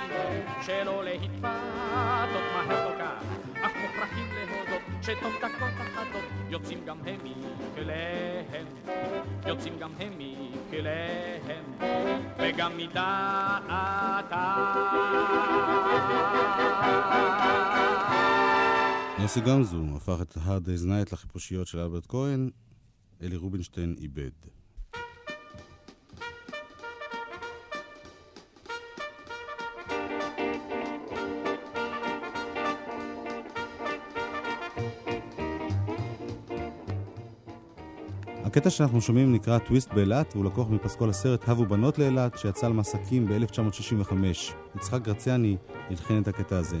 שלא 0.62 1.04
להתפתות 1.04 2.44
מהר 2.54 2.88
כל 2.88 2.98
כך, 2.98 3.22
אך 3.62 3.72
מוכרחים 3.82 4.28
להודות 4.34 4.82
שתוך 5.02 5.34
דקות 5.38 5.74
אחדות. 5.80 6.24
יוצאים 6.48 6.80
גם 6.86 6.96
הם 7.06 7.18
מכליהם, 7.24 8.66
יוצאים 9.46 9.78
גם 9.78 9.90
הם 9.98 10.12
מכליהם, 10.18 11.64
וגם 12.38 12.76
מדעתם. 12.76 14.36
יוסי 19.18 19.40
גמזו 19.40 19.82
הפך 19.96 20.18
את 20.22 20.36
Hard 20.36 20.66
Day's 20.66 20.84
Night 20.84 21.12
לחיפושיות 21.12 21.66
של 21.66 21.78
אלברט 21.78 22.06
כהן, 22.08 22.50
אלי 23.22 23.36
רובינשטיין 23.36 23.94
איבד. 23.98 24.30
הקטע 38.44 38.70
שאנחנו 38.70 39.00
שומעים 39.00 39.32
נקרא 39.32 39.58
טוויסט 39.58 39.92
באילת, 39.92 40.32
והוא 40.32 40.44
לקוח 40.44 40.68
מפסקול 40.68 41.10
הסרט 41.10 41.48
"הבו 41.48 41.66
בנות 41.66 41.98
לאילת", 41.98 42.38
שיצא 42.38 42.68
למסקים 42.68 43.26
ב-1965. 43.26 44.12
יצחק 44.76 45.02
גרציאני 45.02 45.56
הלחין 45.90 46.22
את 46.22 46.28
הקטע 46.28 46.58
הזה. 46.58 46.80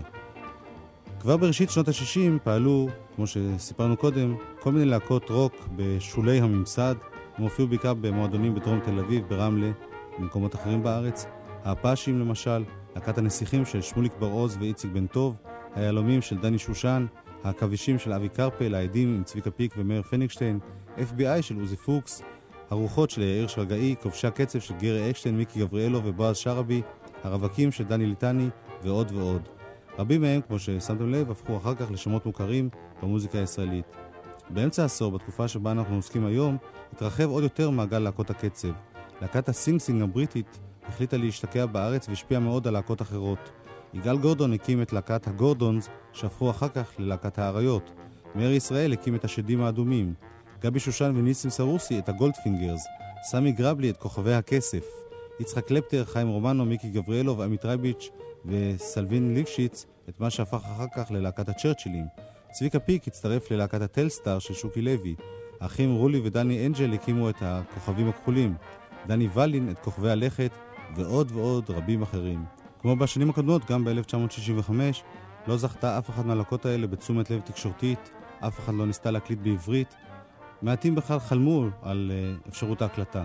כבר 1.26 1.36
בראשית 1.36 1.70
שנות 1.70 1.88
ה-60 1.88 2.38
פעלו, 2.44 2.88
כמו 3.16 3.26
שסיפרנו 3.26 3.96
קודם, 3.96 4.36
כל 4.60 4.72
מיני 4.72 4.84
להקות 4.84 5.30
רוק 5.30 5.52
בשולי 5.76 6.40
הממסד. 6.40 6.94
הם 7.36 7.44
הופיעו 7.44 7.68
בעיקר 7.68 7.94
במועדונים 7.94 8.54
בדרום 8.54 8.80
תל 8.80 8.98
אביב, 8.98 9.24
ברמלה 9.28 9.70
ובמקומות 10.18 10.54
אחרים 10.54 10.82
בארץ. 10.82 11.26
האפאשים 11.64 12.20
למשל, 12.20 12.64
להקת 12.94 13.18
הנסיכים 13.18 13.64
של 13.64 13.82
שמוליק 13.82 14.12
בר-עוז 14.18 14.56
ואיציק 14.60 14.90
בן 14.90 15.06
טוב, 15.06 15.36
היהלומים 15.74 16.22
של 16.22 16.36
דני 16.36 16.58
שושן, 16.58 17.06
העכבישים 17.44 17.98
של 17.98 18.12
אבי 18.12 18.28
קרפל, 18.28 18.74
ההדים 18.74 19.14
עם 19.16 19.24
צביקה 19.24 19.50
פיק 19.50 19.74
ומאיר 19.78 20.02
פניגשטיין, 20.02 20.58
FBI 20.96 21.42
של 21.42 21.60
עוזי 21.60 21.76
פוקס, 21.76 22.22
הרוחות 22.70 23.10
של 23.10 23.22
יאיר 23.22 23.46
שרגאי, 23.46 23.94
כובשי 24.02 24.26
הקצב 24.26 24.60
של 24.60 24.74
גרי 24.74 25.10
אקשטיין, 25.10 25.36
מיקי 25.36 25.60
גבריאלו 25.60 26.00
ובועז 26.04 26.36
שרעבי, 26.36 26.82
הרווקים 27.24 27.72
של 27.72 27.84
דני 27.84 28.06
ליטני 28.06 28.48
ועוד 28.82 29.12
ועוד. 29.12 29.55
רבים 29.98 30.20
מהם, 30.20 30.40
כמו 30.40 30.58
ששמתם 30.58 31.12
לב, 31.12 31.30
הפכו 31.30 31.56
אחר 31.56 31.74
כך 31.74 31.90
לשמות 31.90 32.26
מוכרים 32.26 32.68
במוזיקה 33.02 33.38
הישראלית. 33.38 33.84
באמצע 34.50 34.82
העשור, 34.82 35.12
בתקופה 35.12 35.48
שבה 35.48 35.70
אנחנו 35.70 35.96
עוסקים 35.96 36.26
היום, 36.26 36.56
התרחב 36.92 37.30
עוד 37.30 37.42
יותר 37.42 37.70
מעגל 37.70 37.98
להקות 37.98 38.30
הקצב. 38.30 38.72
להקת 39.22 39.48
הסינג 39.48 39.80
סינג 39.80 40.02
הבריטית 40.02 40.58
החליטה 40.88 41.16
להשתקע 41.16 41.66
בארץ 41.66 42.08
והשפיעה 42.08 42.40
מאוד 42.40 42.66
על 42.66 42.72
להקות 42.72 43.02
אחרות. 43.02 43.50
יגאל 43.94 44.18
גורדון 44.18 44.52
הקים 44.52 44.82
את 44.82 44.92
להקת 44.92 45.26
הגורדונס, 45.26 45.88
שהפכו 46.12 46.50
אחר 46.50 46.68
כך 46.68 46.90
ללהקת 46.98 47.38
האריות. 47.38 47.92
מאיר 48.34 48.50
ישראל 48.50 48.92
הקים 48.92 49.14
את 49.14 49.24
השדים 49.24 49.62
האדומים. 49.62 50.14
גבי 50.60 50.80
שושן 50.80 51.12
וניסים 51.16 51.50
סרוסי 51.50 51.98
את 51.98 52.08
הגולדפינגרס. 52.08 52.86
סמי 53.22 53.52
גרבלי 53.52 53.90
את 53.90 53.96
כוכבי 53.96 54.34
הכסף. 54.34 54.84
יצחק 55.40 55.66
קלפטר, 55.66 56.04
חיים 56.04 56.28
רומנו, 56.28 56.64
מיקי 56.64 56.88
גבריאלו 56.88 57.38
ועמי 57.38 57.64
טרייביץ' 57.64 58.10
וסלווין 58.46 59.34
ליפשיץ 59.34 59.86
את 60.08 60.20
מה 60.20 60.30
שהפך 60.30 60.60
אחר 60.64 60.86
כך 60.96 61.10
ללהקת 61.10 61.48
הצ'רצ'ילים. 61.48 62.04
צביקה 62.52 62.78
פיק 62.78 63.08
הצטרף 63.08 63.50
ללהקת 63.50 63.80
הטלסטאר 63.80 64.38
של 64.38 64.54
שוקי 64.54 64.82
לוי. 64.82 65.14
האחים 65.60 65.94
רולי 65.94 66.20
ודני 66.24 66.66
אנג'ל 66.66 66.94
הקימו 66.94 67.30
את 67.30 67.36
הכוכבים 67.40 68.08
הכחולים. 68.08 68.54
דני 69.06 69.28
ולין 69.34 69.70
את 69.70 69.78
כוכבי 69.78 70.10
הלכת 70.10 70.50
ועוד 70.96 71.32
ועוד 71.32 71.70
רבים 71.70 72.02
אחרים. 72.02 72.44
כמו 72.80 72.96
בשנים 72.96 73.30
הקודמות, 73.30 73.70
גם 73.70 73.84
ב-1965, 73.84 74.72
לא 75.46 75.56
זכתה 75.56 75.98
אף 75.98 76.10
אחת 76.10 76.24
מהלהקות 76.24 76.66
האלה 76.66 76.86
בתשומת 76.86 77.30
לב 77.30 77.40
תקשורתית, 77.40 78.10
אף 78.40 78.58
אחד 78.58 78.74
לא 78.74 78.86
ניסתה 78.86 79.10
להקליט 79.10 79.38
בעברית. 79.38 79.94
מעטים 80.62 80.94
בכלל 80.94 81.18
חלמו 81.18 81.66
על 81.82 82.12
uh, 82.44 82.48
אפשרות 82.48 82.82
ההקלטה. 82.82 83.24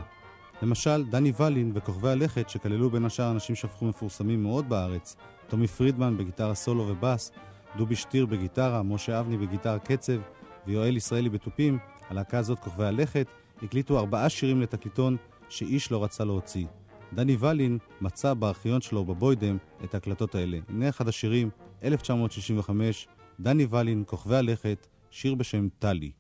למשל, 0.61 1.03
דני 1.03 1.31
ולין 1.39 1.71
וכוכבי 1.75 2.09
הלכת, 2.09 2.49
שכללו 2.49 2.89
בין 2.89 3.05
השאר 3.05 3.31
אנשים 3.31 3.55
שהפכו 3.55 3.85
מפורסמים 3.85 4.43
מאוד 4.43 4.69
בארץ, 4.69 5.15
טומי 5.47 5.67
פרידמן 5.67 6.17
בגיטרה 6.17 6.55
סולו 6.55 6.87
ובאס, 6.87 7.31
דובי 7.77 7.95
שטיר 7.95 8.25
בגיטרה, 8.25 8.83
משה 8.83 9.19
אבני 9.19 9.37
בגיטרה 9.37 9.79
קצב 9.79 10.19
ויואל 10.67 10.97
ישראלי 10.97 11.29
בתופים, 11.29 11.77
הלהקה 12.09 12.37
הזאת, 12.39 12.59
כוכבי 12.59 12.85
הלכת, 12.85 13.27
הקליטו 13.63 13.99
ארבעה 13.99 14.29
שירים 14.29 14.61
לתקליטון 14.61 15.17
שאיש 15.49 15.91
לא 15.91 16.03
רצה 16.03 16.23
להוציא. 16.23 16.65
דני 17.13 17.37
ולין 17.39 17.77
מצא 18.01 18.33
בארכיון 18.33 18.81
שלו 18.81 19.05
בבוידם 19.05 19.57
את 19.83 19.93
ההקלטות 19.93 20.35
האלה. 20.35 20.57
הנה 20.69 20.89
אחד 20.89 21.07
השירים, 21.07 21.49
1965, 21.83 23.07
דני 23.39 23.67
ולין, 23.69 24.03
כוכבי 24.07 24.35
הלכת, 24.35 24.87
שיר 25.11 25.35
בשם 25.35 25.67
טלי. 25.79 26.11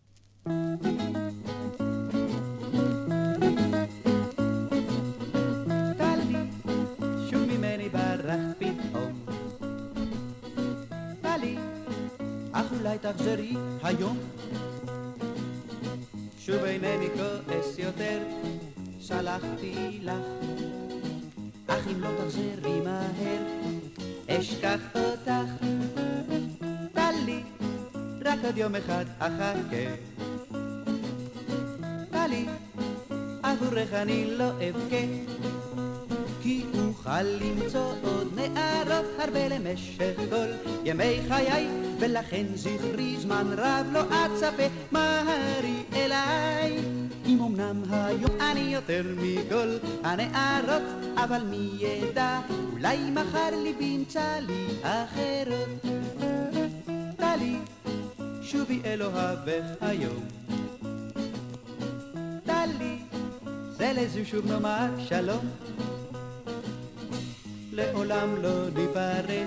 טלי, 0.43 0.51
תחזרי 13.13 13.53
היום. 13.83 14.17
שוב 16.39 16.63
אינני 16.63 17.07
כועס 17.15 17.79
יותר, 17.79 18.19
סלחתי 19.01 19.99
לך. 20.01 20.13
אך 21.67 21.87
אם 21.87 22.01
לא 22.01 22.09
תחזרי 22.17 22.81
מהר, 22.81 23.43
אשכח 24.27 24.79
אותך. 24.95 25.65
טלי, 26.93 27.43
רק 28.25 28.39
עוד 28.43 28.57
יום 28.57 28.75
אחד 28.75 29.05
אחכה. 29.19 29.85
טלי, 32.11 32.45
עבורך 33.43 33.93
אני 33.93 34.37
לא 34.37 34.49
אבכה. 34.49 35.03
כי 36.43 36.63
אוכל 36.87 37.21
למצוא 37.21 37.93
עוד 38.03 38.27
נערות 38.35 39.05
הרבה 39.19 39.47
למשך 39.47 40.15
כל 40.29 40.69
ימי 40.85 41.19
חיי, 41.27 41.67
ולכן 41.99 42.45
זכרי 42.55 43.17
זמן 43.19 43.47
רב 43.57 43.87
לא 43.91 44.01
אצפה 44.01 44.63
מהרי 44.91 45.83
אליי. 45.93 46.77
אם 47.25 47.41
אמנם 47.41 47.83
היום 47.91 48.41
אני 48.51 48.59
יותר 48.59 49.03
מכל 49.17 49.77
הנערות, 50.03 50.81
אבל 51.15 51.41
מי 51.43 51.69
ידע, 51.79 52.39
אולי 52.71 52.97
מחר 53.11 53.49
ליבי 53.63 53.85
ימצא 53.85 54.39
לי 54.39 54.67
אחרות. 54.81 55.93
טלי, 57.17 57.55
שובי 58.41 58.81
אל 58.85 59.03
אוהבך 59.03 59.63
היום. 59.81 60.23
טלי, 62.45 62.97
זה 63.77 63.91
לזו 63.95 64.19
שוב 64.25 64.51
נאמר 64.51 64.89
שלום. 65.09 65.45
לעולם 67.81 68.35
לא 68.41 68.69
ניפרד, 68.69 69.45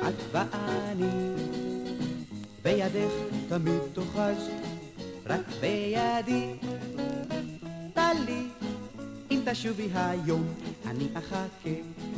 את 0.00 0.14
ואני. 0.32 1.10
בידך 2.62 3.12
תמיד 3.48 3.80
תאחז, 3.92 4.50
רק 5.26 5.48
בידי. 5.60 6.54
טלי, 7.94 8.42
אם 9.30 9.40
תשובי 9.44 9.88
היום, 9.94 10.44
אני 10.86 11.08
אחכה. 11.14 12.09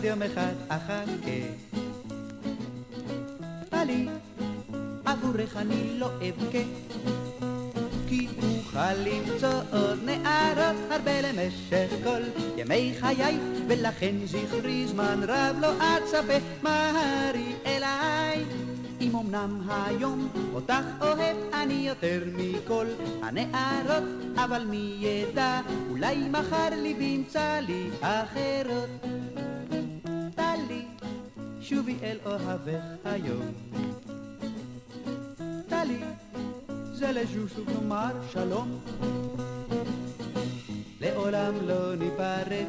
עוד 0.00 0.06
יום 0.08 0.22
אחד 0.22 0.52
אחכה. 0.68 1.40
טלי, 3.68 4.06
עבורך 5.04 5.56
אני 5.56 5.98
לא 5.98 6.10
אבכה. 6.16 6.58
כי 8.08 8.28
אוכל 8.42 8.92
למצוא 8.92 9.60
עוד 9.72 9.98
נערות 10.04 10.76
הרבה 10.90 11.20
למשך 11.20 11.90
כל 12.04 12.22
ימי 12.56 12.94
חיי, 13.00 13.38
ולכן 13.68 14.14
זכרי 14.24 14.86
זמן 14.86 15.20
רב 15.22 15.56
לא 15.60 15.72
אצפה 15.76 16.38
מהרי 16.62 17.52
אליי. 17.66 18.44
אם 19.00 19.16
אמנם 19.16 19.60
היום 19.68 20.28
אותך 20.54 20.84
אוהב 21.00 21.36
אני 21.54 21.74
יותר 21.88 22.22
מכל 22.34 22.86
הנערות, 23.22 24.04
אבל 24.36 24.64
מי 24.64 24.96
ידע, 25.00 25.60
אולי 25.90 26.28
מחר 26.28 26.68
ליבי 26.82 27.04
ימצא 27.04 27.60
לי 27.66 27.90
אחרות. 28.00 29.19
שובי 31.70 31.96
אל 32.02 32.18
אוהבך 32.24 32.82
היום. 33.04 33.42
טלי, 35.68 36.00
זה 36.92 37.12
לשושו 37.12 37.64
נאמר 37.64 38.12
שלום. 38.32 38.80
לעולם 41.00 41.54
לא 41.62 41.94
ניפרד, 41.96 42.66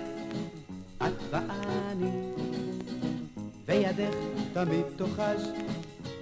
את 0.97 1.14
ואני, 1.30 2.12
וידך 3.66 4.16
תמיד 4.54 4.86
תאחז, 4.95 5.49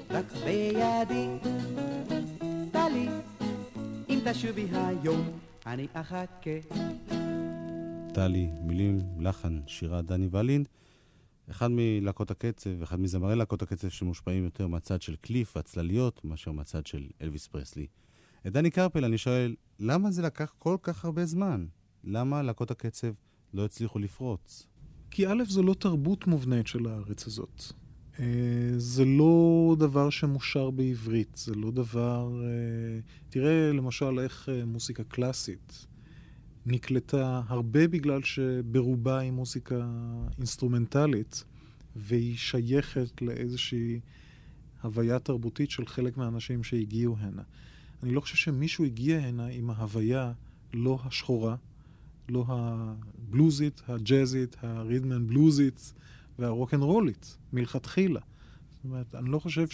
רק 0.10 0.26
בידי. 0.46 1.28
טלי, 2.72 3.08
אם 4.10 4.20
תשובי 4.26 4.68
היום, 4.74 5.40
אני 5.66 5.88
אחכה. 5.94 6.60
טלי, 8.14 8.50
מילים, 8.64 9.00
לחן, 9.20 9.60
שירה 9.68 10.02
דני 10.02 10.28
ולין. 10.32 10.64
אחד 11.52 11.68
מלהקות 11.72 12.32
הקצב, 12.32 12.82
אחד 12.84 13.00
מזמרי 13.00 13.36
להקות 13.36 13.62
הקצב 13.62 13.90
שמושפעים 13.90 14.44
יותר 14.44 14.68
מהצד 14.68 15.02
של 15.02 15.16
קליף 15.16 15.56
והצלליות, 15.56 16.26
מאשר 16.26 16.52
מהצד 16.52 16.86
של 16.86 17.08
אלוויס 17.22 17.48
פרסלי. 17.48 17.88
את 18.48 18.54
דני 18.54 18.72
קרפל 18.72 19.06
אני 19.06 19.18
שואל, 19.18 19.56
למה 19.80 20.12
זה 20.12 20.22
לקח 20.22 20.54
כל 20.60 20.78
כך 20.82 21.06
הרבה 21.06 21.26
זמן? 21.26 21.66
למה 22.04 22.42
להקות 22.42 22.72
הקצב 22.72 23.12
לא 23.54 23.66
הצליחו 23.66 24.00
לפרוץ? 24.00 24.68
כי 25.12 25.28
א', 25.28 25.44
זו 25.48 25.64
לא 25.64 25.74
תרבות 25.74 26.28
מובנית 26.28 26.68
של 26.68 26.88
הארץ 26.88 27.28
הזאת. 27.28 27.64
אה, 28.20 28.26
זה 28.78 29.06
לא 29.06 29.76
דבר 29.80 30.10
שמושר 30.10 30.70
בעברית, 30.70 31.36
זה 31.36 31.56
לא 31.56 31.72
דבר... 31.72 32.42
אה, 32.44 33.00
תראה 33.30 33.72
למשל 33.72 34.20
איך 34.20 34.50
אה, 34.50 34.66
מוסיקה 34.66 35.04
קלאסית 35.04 35.86
נקלטה 36.66 37.42
הרבה 37.48 37.88
בגלל 37.88 38.24
שברובה 38.24 39.20
היא 39.20 39.32
מוזיקה 39.32 39.88
אינסטרומנטלית, 40.38 41.44
והיא 41.96 42.38
שייכת 42.38 43.22
לאיזושהי 43.22 44.00
הוויה 44.82 45.20
תרבותית 45.20 45.72
של 45.72 45.86
חלק 45.86 46.18
מהאנשים 46.18 46.64
שהגיעו 46.64 47.18
הנה. 47.20 47.42
אני 48.04 48.14
לא 48.14 48.22
חושב 48.22 48.36
שמישהו 48.36 48.86
הגיע 48.86 49.20
הנה 49.20 49.48
עם 49.48 49.70
ההוויה 49.70 50.32
לא 50.74 51.00
השחורה, 51.04 51.56
לא 52.30 52.46
הבלוזית, 52.48 53.82
הג'אזית, 53.88 54.56
הרידמן 54.62 55.28
בלוזית 55.28 55.94
והרוקנרולית, 56.40 57.38
מלכתחילה. 57.54 58.20
זאת 58.76 58.84
אומרת, 58.84 59.16
אני 59.16 59.30
לא 59.30 59.40
חושב 59.40 59.68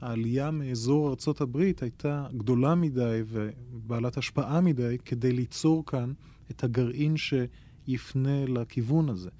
שהעלייה 0.00 0.50
מאזור 0.50 1.08
ארצות 1.08 1.40
הברית 1.40 1.82
הייתה 1.82 2.26
גדולה 2.36 2.74
מדי 2.74 3.22
ובעלת 3.26 4.16
השפעה 4.16 4.60
מדי 4.60 4.96
כדי 5.04 5.32
ליצור 5.32 5.86
כאן 5.86 6.12
את 6.50 6.64
הגרעין 6.64 7.14
שיפנה 7.16 8.46
לכיוון 8.46 9.08
הזה. 9.08 9.30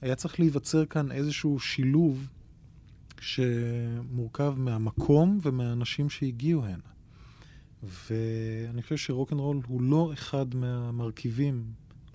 היה 0.00 0.14
צריך 0.14 0.40
להיווצר 0.40 0.86
כאן 0.86 1.12
איזשהו 1.12 1.58
שילוב 1.58 2.28
שמורכב 3.20 4.54
מהמקום 4.56 5.38
ומהאנשים 5.42 6.10
שהגיעו 6.10 6.64
הנה. 6.64 6.82
ואני 7.82 8.82
חושב 8.82 8.96
שרוקנרול 8.96 9.60
הוא 9.66 9.82
לא 9.82 10.10
אחד 10.12 10.54
מהמרכיבים, 10.54 11.64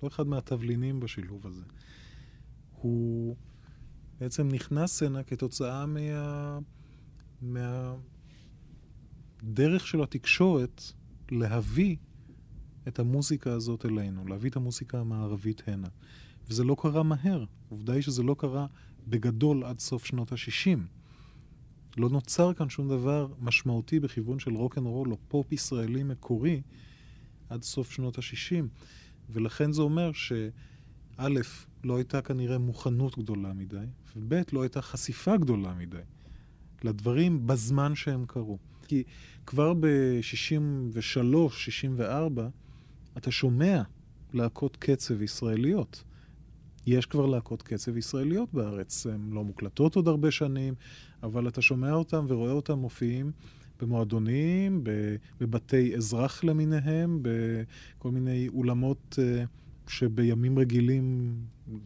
לא 0.02 0.08
אחד 0.08 0.26
מהתבלינים 0.26 1.00
בשילוב 1.00 1.46
הזה. 1.46 1.64
הוא 2.72 3.36
בעצם 4.20 4.48
נכנס 4.48 5.02
הנה 5.02 5.22
כתוצאה 5.22 5.86
מה... 5.86 6.58
מהדרך 7.42 7.96
של 9.86 10.02
התקשורת 10.02 10.82
להביא 11.30 11.96
את 12.88 12.98
המוזיקה 12.98 13.52
הזאת 13.52 13.86
אלינו, 13.86 14.26
להביא 14.26 14.50
את 14.50 14.56
המוזיקה 14.56 15.00
המערבית 15.00 15.62
הנה. 15.66 15.88
וזה 16.48 16.64
לא 16.64 16.76
קרה 16.78 17.02
מהר. 17.02 17.44
עובדה 17.68 17.92
היא 17.92 18.02
שזה 18.02 18.22
לא 18.22 18.36
קרה 18.38 18.66
בגדול 19.08 19.64
עד 19.64 19.78
סוף 19.78 20.04
שנות 20.04 20.32
ה-60. 20.32 20.78
לא 21.96 22.08
נוצר 22.08 22.54
כאן 22.54 22.68
שום 22.68 22.88
דבר 22.88 23.26
משמעותי 23.40 24.00
בכיוון 24.00 24.38
של 24.38 24.50
רוקנרול 24.50 25.12
או 25.12 25.16
פופ 25.28 25.52
ישראלי 25.52 26.02
מקורי 26.02 26.62
עד 27.48 27.62
סוף 27.62 27.90
שנות 27.90 28.18
ה-60. 28.18 28.64
ולכן 29.30 29.72
זה 29.72 29.82
אומר 29.82 30.12
שא', 30.12 31.28
לא 31.84 31.96
הייתה 31.96 32.22
כנראה 32.22 32.58
מוכנות 32.58 33.18
גדולה 33.18 33.52
מדי, 33.52 33.86
וב', 34.16 34.34
לא 34.52 34.62
הייתה 34.62 34.82
חשיפה 34.82 35.36
גדולה 35.36 35.74
מדי 35.74 35.98
לדברים 36.84 37.46
בזמן 37.46 37.94
שהם 37.94 38.24
קרו. 38.26 38.58
כי 38.88 39.02
כבר 39.46 39.74
ב-63, 39.74 41.50
64, 41.50 42.48
אתה 43.16 43.30
שומע 43.30 43.82
להקות 44.32 44.76
קצב 44.76 45.22
ישראליות. 45.22 46.04
יש 46.86 47.06
כבר 47.06 47.26
להקות 47.26 47.62
קצב 47.62 47.96
ישראליות 47.96 48.54
בארץ. 48.54 49.06
הן 49.06 49.30
לא 49.32 49.44
מוקלטות 49.44 49.96
עוד 49.96 50.08
הרבה 50.08 50.30
שנים, 50.30 50.74
אבל 51.22 51.48
אתה 51.48 51.62
שומע 51.62 51.92
אותם 51.92 52.26
ורואה 52.28 52.52
אותם 52.52 52.78
מופיעים 52.78 53.32
במועדונים, 53.80 54.84
בבתי 55.40 55.96
אזרח 55.96 56.44
למיניהם, 56.44 57.22
בכל 57.22 58.10
מיני 58.10 58.48
אולמות 58.48 59.18
אה, 59.22 59.44
שבימים 59.88 60.58
רגילים 60.58 61.34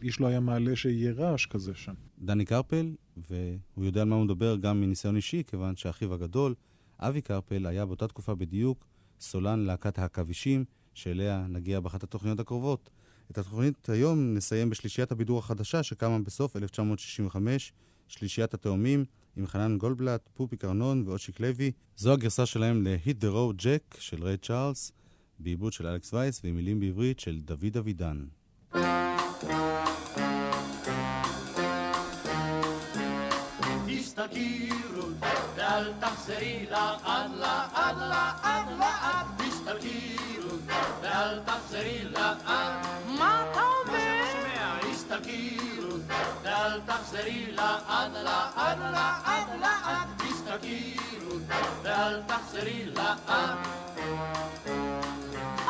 איש 0.01 0.19
לא 0.19 0.27
היה 0.27 0.39
מעלה 0.39 0.75
שיהיה 0.75 1.11
רעש 1.11 1.45
כזה 1.45 1.75
שם. 1.75 1.93
דני 2.19 2.45
קרפל, 2.45 2.95
והוא 3.17 3.85
יודע 3.85 4.01
על 4.01 4.07
מה 4.07 4.15
הוא 4.15 4.25
מדבר 4.25 4.55
גם 4.55 4.81
מניסיון 4.81 5.15
אישי, 5.15 5.43
כיוון 5.47 5.75
שאחיו 5.75 6.13
הגדול, 6.13 6.55
אבי 6.99 7.21
קרפל, 7.21 7.65
היה 7.65 7.85
באותה 7.85 8.07
תקופה 8.07 8.35
בדיוק 8.35 8.85
סולן 9.19 9.59
להקת 9.59 9.99
העכבישים, 9.99 10.65
שאליה 10.93 11.45
נגיע 11.49 11.79
באחת 11.79 12.03
התוכניות 12.03 12.39
הקרובות. 12.39 12.89
את 13.31 13.37
התוכנית 13.37 13.89
היום 13.89 14.33
נסיים 14.33 14.69
בשלישיית 14.69 15.11
הבידור 15.11 15.39
החדשה 15.39 15.83
שקמה 15.83 16.19
בסוף 16.19 16.55
1965, 16.55 17.73
שלישיית 18.07 18.53
התאומים, 18.53 19.05
עם 19.37 19.47
חנן 19.47 19.77
גולדבלט, 19.77 20.29
פופי 20.33 20.57
קרנון 20.57 21.03
ואושיק 21.07 21.39
לוי. 21.39 21.71
זו 21.97 22.13
הגרסה 22.13 22.45
שלהם 22.45 22.83
ל-Hit 22.83 23.23
the 23.23 23.27
Road 23.27 23.61
Jack 23.61 23.97
של 23.99 24.23
ריי 24.23 24.37
צ'ארלס, 24.37 24.91
בעיבוד 25.39 25.73
של 25.73 25.87
אלכס 25.87 26.13
וייס 26.13 26.41
ועם 26.43 26.55
מילים 26.55 26.79
בעברית 26.79 27.19
של 27.19 27.39
דוד 27.39 27.77
אבידן. 27.77 28.25
תסתכירו, 34.17 35.07
ואל 35.55 35.93
תחזרי 35.99 36.65
לעד, 36.71 37.31
לעד, 37.35 37.97
לעד, 37.97 38.65
לעד, 38.79 39.25
תסתכירו, 39.37 40.55
ואל 41.01 41.39
תחזרי 41.45 42.03
לעד. 42.03 42.85
מה 43.07 43.45
אתה 43.51 43.61
אומר? 43.61 44.91
תסתכירו, 44.91 45.97
ואל 46.43 46.81
תחזרי 46.85 47.51
לעד, 47.51 48.11
לעד, 48.13 48.79
לעד, 48.79 49.59
לעד, 49.59 50.07
תסתכירו, 50.17 51.37
ואל 51.83 52.21
תחזרי 52.27 52.85
לעד. 52.85 53.57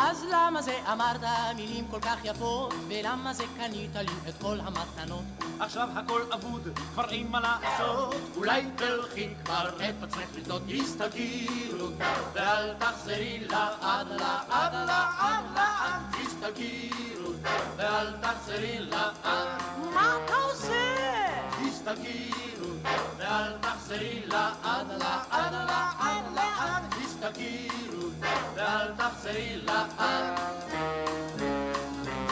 אז 0.10 0.26
למה 0.32 0.62
זה 0.62 0.80
אמרת 0.92 1.22
מילים 1.56 1.88
כל 1.92 2.00
כך 2.02 2.16
יפות, 2.24 2.74
ולמה 2.88 3.34
זה 3.34 3.44
קנית 3.58 3.96
לי 3.96 4.30
את 4.30 4.34
כל 4.42 4.58
המתנות? 4.60 5.24
עכשיו 5.60 5.90
הכל 5.96 6.22
אבוד, 6.34 6.80
כבר 6.94 7.10
אין 7.10 7.28
מה 7.28 7.40
לעשות. 7.40 8.16
אולי 8.36 8.66
תלכי 8.76 9.30
כבר 9.46 9.70
את 9.70 10.04
עצמך 10.04 10.36
לבדות, 10.36 10.62
תסתכירו, 10.68 11.88
ואל 12.34 12.74
תחזרי 12.74 13.40
לעד, 13.50 14.08
לעד, 14.08 14.74
לעד, 14.74 15.44
לעד, 15.56 16.02
תסתכירו, 16.12 17.32
ואל 17.78 18.14
תחזרי 18.22 18.80
לעד. 18.80 19.62
מה 19.94 20.18
אתה 20.26 20.34
עושה? 20.36 20.96
תסתכירו, 21.66 22.70
ואל 23.18 23.58
תחזרי 23.62 24.22
לעד, 24.26 24.88
לעד, 25.00 25.54
לעד, 25.54 26.07
לעד, 27.28 27.34
תסתכירו, 27.34 28.10
ואל 28.56 28.92
תחזרי 28.98 29.62
לעד. 29.66 30.40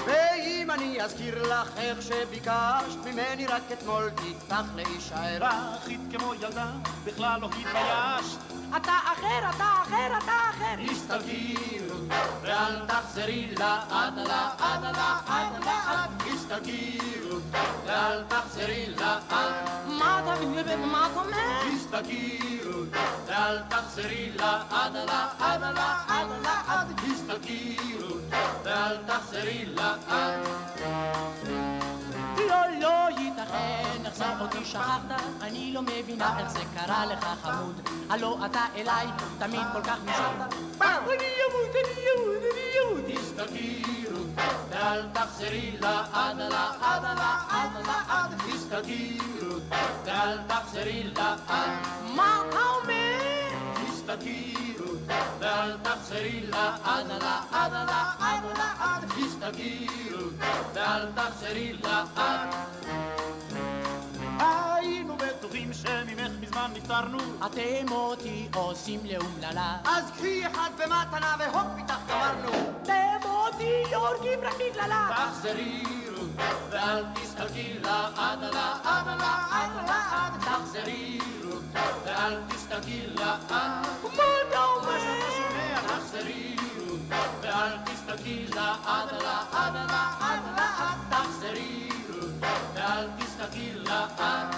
ואם 0.06 0.72
אני 0.72 1.02
אזכיר 1.02 1.44
לך 1.44 1.70
איך 1.78 2.02
שביקשת 2.02 3.06
ממני 3.06 3.48
רק 3.48 3.62
אתמול 3.74 4.10
תפתח 4.10 4.64
להישאר 4.76 5.40
בכית 5.42 6.00
כמו 6.12 6.34
ילדה, 6.34 6.72
בכלל 7.06 7.42
לא 7.42 7.48
התביישת. 7.48 8.40
אתה 8.78 8.92
אחר, 9.20 9.50
אתה 9.56 9.66
אחר, 9.84 10.18
אתה 10.18 10.32
אחר. 10.50 10.76
תסתכירו, 10.88 11.98
ואל 12.42 12.86
תחזרי 12.88 13.48
לעד, 13.60 14.14
לעד, 14.16 14.84
לעד, 14.84 15.64
לעד, 15.66 16.10
תסתכירו, 16.26 17.38
ואל 17.86 18.24
תחזרי 18.28 18.86
לעד. 18.98 19.24
מה 19.88 20.22
אתה 20.24 20.76
מה 20.76 21.08
אתה 21.12 21.20
אומר? 21.20 21.76
תסתכירו, 21.76 22.82
ואל 23.26 23.60
תחזרי 23.70 24.32
לעד, 24.36 24.96
לעד, 24.96 25.62
לעד, 25.62 26.30
לעד, 26.44 26.88
תסתכירו, 26.96 28.16
ואל 28.64 28.98
תחזרי 29.08 29.66
לעד. 29.66 31.55
איך 34.06 34.16
זה 34.16 34.26
אותי 34.40 34.66
שכחת? 34.66 35.22
אני 35.42 35.74
לא 35.74 35.82
מבינה 35.82 36.40
איך 36.40 36.50
זה 36.50 36.60
קרה 36.76 37.06
לך 37.06 37.26
חמוד. 37.44 37.90
הלא 38.10 38.38
אתה 38.46 38.66
אליי 38.76 39.08
תמיד 39.40 39.62
כל 39.74 39.82
כך 39.82 39.98
נשארת. 40.06 40.54
אני 40.82 41.28
אמות, 41.50 41.76
אני 41.76 42.06
אמות, 42.16 42.42
אני 42.54 42.66
אמות. 42.84 43.06
תסתכירו, 43.08 44.20
ואל 44.70 45.08
תחזרי 45.14 45.78
לעד, 45.80 46.38
לעד, 46.38 47.04
לעד, 47.04 47.88
לעד, 47.88 48.42
תסתכירו, 48.52 49.56
ואל 50.06 50.38
תחזרי 50.48 51.04
לעד. 51.04 51.40
מה 52.16 52.42
אתה 52.50 52.58
אומר? 52.58 53.20
תסתכירו, 53.74 54.92
ואל 55.40 55.78
תחזרי 55.84 56.42
לעד, 56.50 57.08
לעד, 57.08 57.74
לעד, 57.74 58.44
לעד, 58.58 59.06
תסתכירו, 59.06 60.28
ואל 60.74 61.06
תחזרי 61.16 61.74
לעד. 61.84 62.56
שממך 65.86 66.32
מזמן 66.42 66.72
נפטרנו. 66.74 67.18
אתם 67.46 67.92
אותי 67.92 68.50
עושים 68.54 69.00
לאומללה. 69.04 69.78
אז 69.86 70.12
קחי 70.12 70.48
אחד 70.48 70.70
במתנה 70.78 71.36
והופ 71.40 71.68
איתך 71.78 72.00
גמרנו 72.10 72.52
אתם 72.84 73.30
אותי 73.30 73.96
הורגים 73.96 74.40
רק 74.44 74.54
בגללה. 74.56 75.10
תחזרי 75.16 75.84
רות, 76.18 76.30
ואל 76.70 77.04
תסתכלי 77.16 77.80
לעד, 77.84 78.40
לעד, 78.42 79.08
לעד, 79.08 79.72
לעד, 79.88 80.34
תחזרי 80.42 81.20
רות, 81.44 81.64
ואל 82.06 82.42
תסתכלי 82.50 83.08
לעד. 83.08 83.52
מה 83.52 84.24
אתה 84.50 84.64
אומר? 84.64 84.98
תחזרי 85.88 86.56
רות, 86.90 87.00
ואל 87.42 87.76
לאט 88.56 89.12
לאט 89.12 89.74
לאט 89.76 90.44
לאט 90.58 90.98
תחזרי 91.10 91.90
ואל 92.74 93.08
תסתכלי 93.20 93.74
לאט 93.74 94.20
ואל 94.20 94.55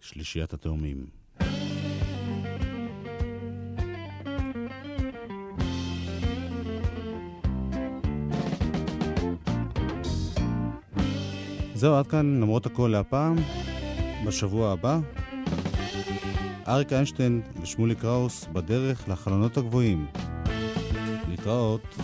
שלישיית 0.00 0.52
התאומים. 0.52 1.06
זהו, 11.74 11.94
עד 11.94 12.06
כאן 12.06 12.40
למרות 12.40 12.66
הכל 12.66 12.88
להפעם. 12.92 13.36
בשבוע 14.26 14.72
הבא, 14.72 14.98
אריק 16.68 16.92
איינשטיין 16.92 17.42
ושמולי 17.62 17.94
קראוס 17.94 18.46
בדרך 18.52 19.08
לחלונות 19.08 19.56
הגבוהים. 19.56 20.06
להתראות. 21.28 21.96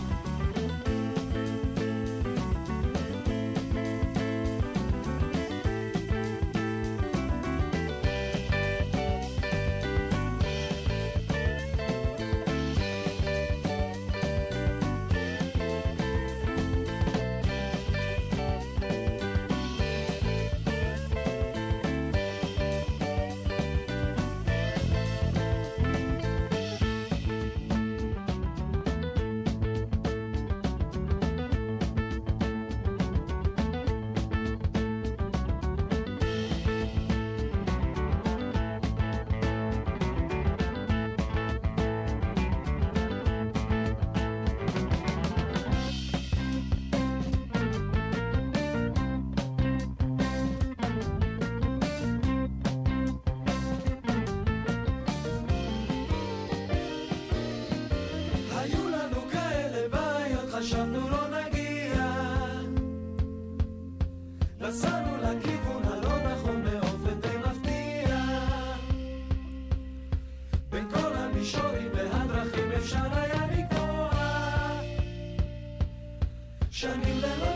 shining 76.85 77.19
their 77.21 77.35
light. 77.37 77.54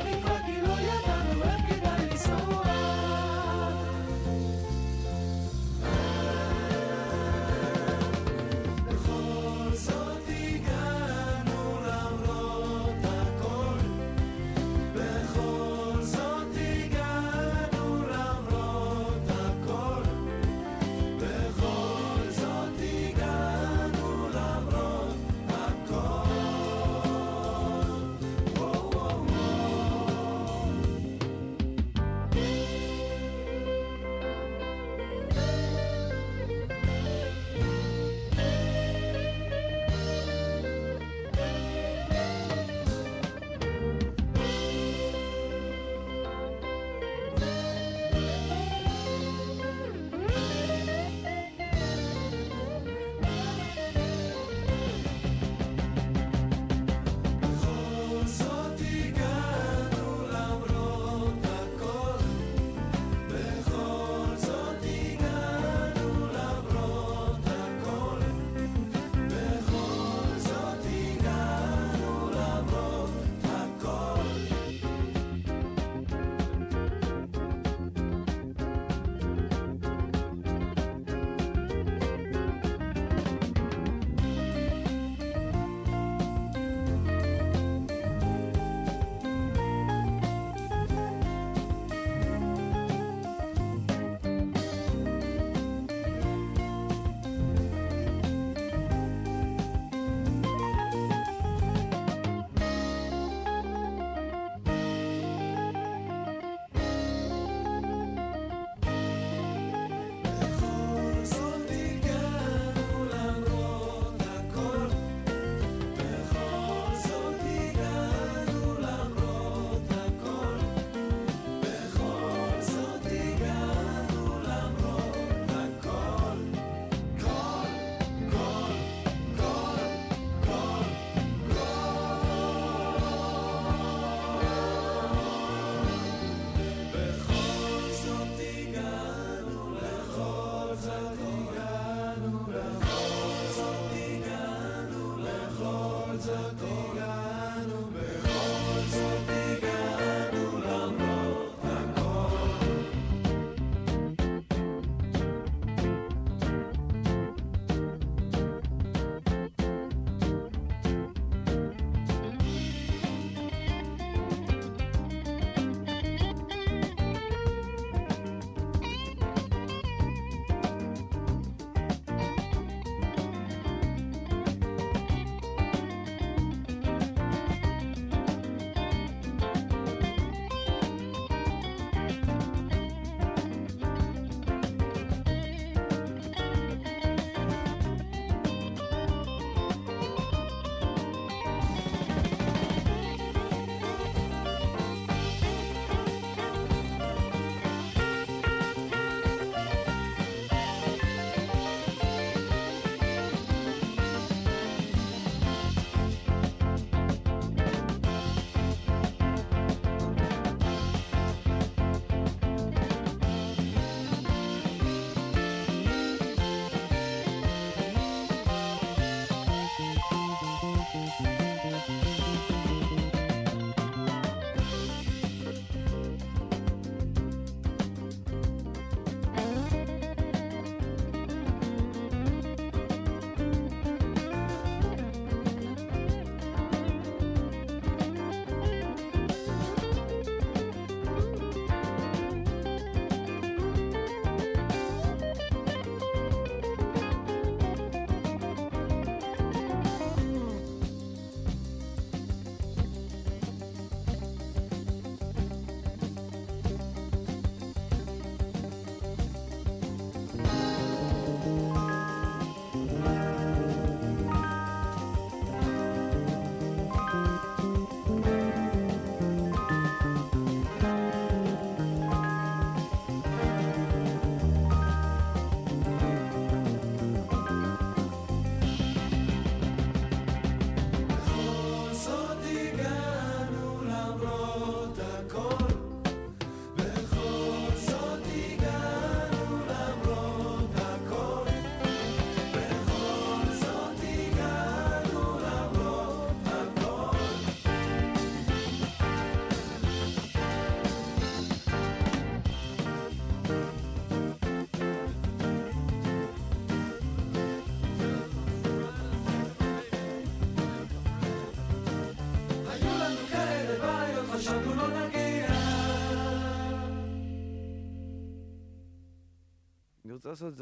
לעשות 320.30 320.53